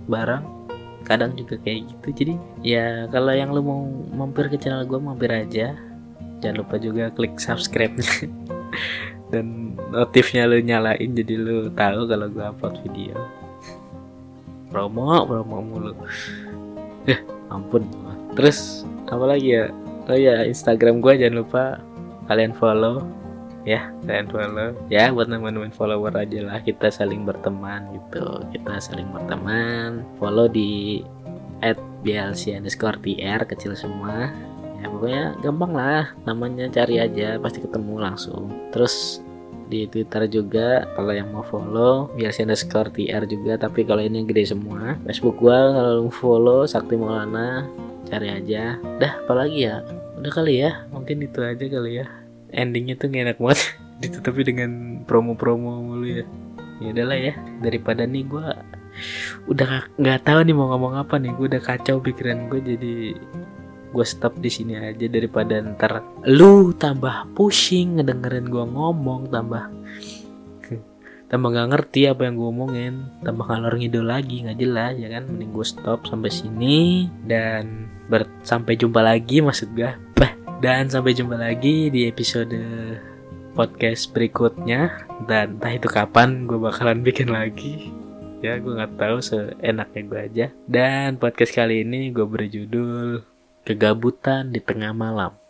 barang. 0.07 0.63
Kadang 1.03 1.35
juga 1.35 1.59
kayak 1.59 1.91
gitu. 1.91 2.09
Jadi 2.15 2.35
ya 2.63 3.11
kalau 3.11 3.35
yang 3.35 3.51
lo 3.51 3.59
mau 3.59 3.83
mampir 4.15 4.47
ke 4.47 4.55
channel 4.55 4.87
gue 4.87 5.03
mampir 5.03 5.35
aja. 5.35 5.75
Jangan 6.39 6.63
lupa 6.63 6.79
juga 6.79 7.11
klik 7.11 7.43
subscribe 7.43 7.91
dan 9.35 9.75
notifnya 9.91 10.47
lo 10.47 10.63
nyalain 10.63 11.11
jadi 11.11 11.35
lo 11.43 11.67
tahu 11.75 12.07
kalau 12.07 12.31
gue 12.31 12.45
upload 12.47 12.79
video. 12.87 13.19
Promo 14.71 15.27
promo 15.27 15.59
mulu. 15.59 15.93
Ya 17.11 17.19
ampun. 17.51 17.91
Terus 18.39 18.87
apa 19.11 19.27
lagi 19.27 19.59
ya? 19.59 19.75
Oh 20.07 20.15
ya 20.15 20.47
Instagram 20.47 21.03
gue 21.03 21.19
jangan 21.19 21.35
lupa 21.43 21.65
kalian 22.31 22.55
follow 22.55 23.22
ya 23.63 23.95
kalian 24.03 24.27
follow 24.27 24.69
ya 24.91 25.15
buat 25.15 25.31
teman-teman 25.31 25.71
follower 25.71 26.15
aja 26.19 26.43
lah 26.43 26.59
kita 26.63 26.91
saling 26.91 27.23
berteman 27.23 27.87
gitu. 27.95 28.43
Kita 28.51 28.79
saling 28.83 29.09
berteman. 29.15 30.03
Follow 30.19 30.51
di 30.51 31.03
at 31.63 31.79
blc 32.03 32.43
underscore 32.51 32.99
tr 32.99 33.41
kecil 33.47 33.73
semua. 33.79 34.31
Ya 34.83 34.91
pokoknya 34.91 35.39
gampang 35.47 35.73
lah 35.79 36.11
namanya 36.27 36.67
cari 36.67 36.99
aja 36.99 37.39
pasti 37.39 37.63
ketemu 37.63 38.03
langsung. 38.03 38.51
Terus 38.75 39.23
di 39.71 39.89
Twitter 39.89 40.29
juga 40.29 40.85
kalau 40.99 41.15
yang 41.15 41.33
mau 41.33 41.47
follow 41.47 42.11
biar 42.19 42.35
underscore 42.35 42.91
TR 42.91 43.23
juga. 43.31 43.55
Tapi 43.57 43.87
kalau 43.87 44.03
ini 44.03 44.27
gede 44.27 44.53
semua 44.53 44.99
Facebook 45.07 45.39
gua 45.39 45.71
kalau 45.71 46.11
follow 46.11 46.67
Sakti 46.67 46.99
Maulana 46.99 47.71
cari 48.11 48.27
aja. 48.27 48.75
Dah 48.99 49.23
apalagi 49.23 49.71
ya? 49.71 49.87
Udah 50.19 50.33
kali 50.35 50.67
ya? 50.67 50.83
Mungkin 50.91 51.23
itu 51.23 51.39
aja 51.41 51.63
kali 51.63 52.03
ya 52.03 52.22
endingnya 52.53 52.95
tuh 53.01 53.09
gak 53.09 53.23
enak 53.33 53.39
banget. 53.41 53.61
Ditutupi 54.03 54.43
dengan 54.47 55.03
promo-promo 55.09 55.83
mulu 55.83 56.07
ya. 56.07 56.25
Ya 56.83 56.89
udahlah 56.93 57.19
ya 57.19 57.35
daripada 57.63 58.03
nih 58.05 58.27
gua 58.27 58.59
udah 59.49 59.89
nggak 59.97 60.21
tahu 60.29 60.45
nih 60.45 60.55
mau 60.57 60.69
ngomong 60.75 61.01
apa 61.01 61.17
nih. 61.17 61.33
Gue 61.35 61.47
udah 61.49 61.63
kacau 61.63 62.03
pikiran 62.03 62.51
gue 62.53 62.61
jadi 62.61 62.95
gue 63.93 64.07
stop 64.09 64.41
di 64.41 64.49
sini 64.49 64.81
aja 64.81 65.05
daripada 65.05 65.61
ntar 65.61 66.01
lu 66.25 66.73
tambah 66.73 67.29
pusing 67.37 68.01
ngedengerin 68.01 68.49
gue 68.49 68.65
ngomong 68.65 69.29
tambah 69.29 69.69
tambah 71.31 71.49
nggak 71.53 71.69
ngerti 71.77 72.09
apa 72.09 72.25
yang 72.25 72.41
gue 72.41 72.49
omongin 72.49 72.95
tambah 73.21 73.45
ngalor 73.45 73.77
ngidul 73.77 74.09
lagi 74.09 74.49
nggak 74.49 74.59
jelas 74.59 74.97
ya 74.97 75.09
kan? 75.13 75.29
Mending 75.29 75.53
gue 75.53 75.67
stop 75.67 76.09
sampai 76.09 76.31
sini 76.33 77.07
dan 77.29 77.93
ber 78.09 78.27
sampai 78.43 78.75
jumpa 78.81 79.05
lagi 79.05 79.45
maksud 79.45 79.77
gue 79.77 79.93
bah 80.17 80.33
dan 80.63 80.87
sampai 80.87 81.11
jumpa 81.11 81.35
lagi 81.35 81.91
di 81.91 82.07
episode 82.07 82.55
podcast 83.59 84.15
berikutnya. 84.15 85.11
Dan 85.27 85.59
entah 85.59 85.75
itu 85.75 85.91
kapan 85.91 86.47
gue 86.47 86.55
bakalan 86.55 87.03
bikin 87.03 87.35
lagi. 87.35 87.91
Ya 88.47 88.63
gue 88.63 88.71
nggak 88.71 88.95
tahu 88.95 89.19
seenaknya 89.19 90.03
gue 90.07 90.21
aja. 90.23 90.47
Dan 90.71 91.19
podcast 91.19 91.51
kali 91.59 91.83
ini 91.83 92.15
gue 92.15 92.23
berjudul 92.23 93.27
Kegabutan 93.67 94.55
di 94.55 94.63
tengah 94.63 94.95
malam. 94.95 95.42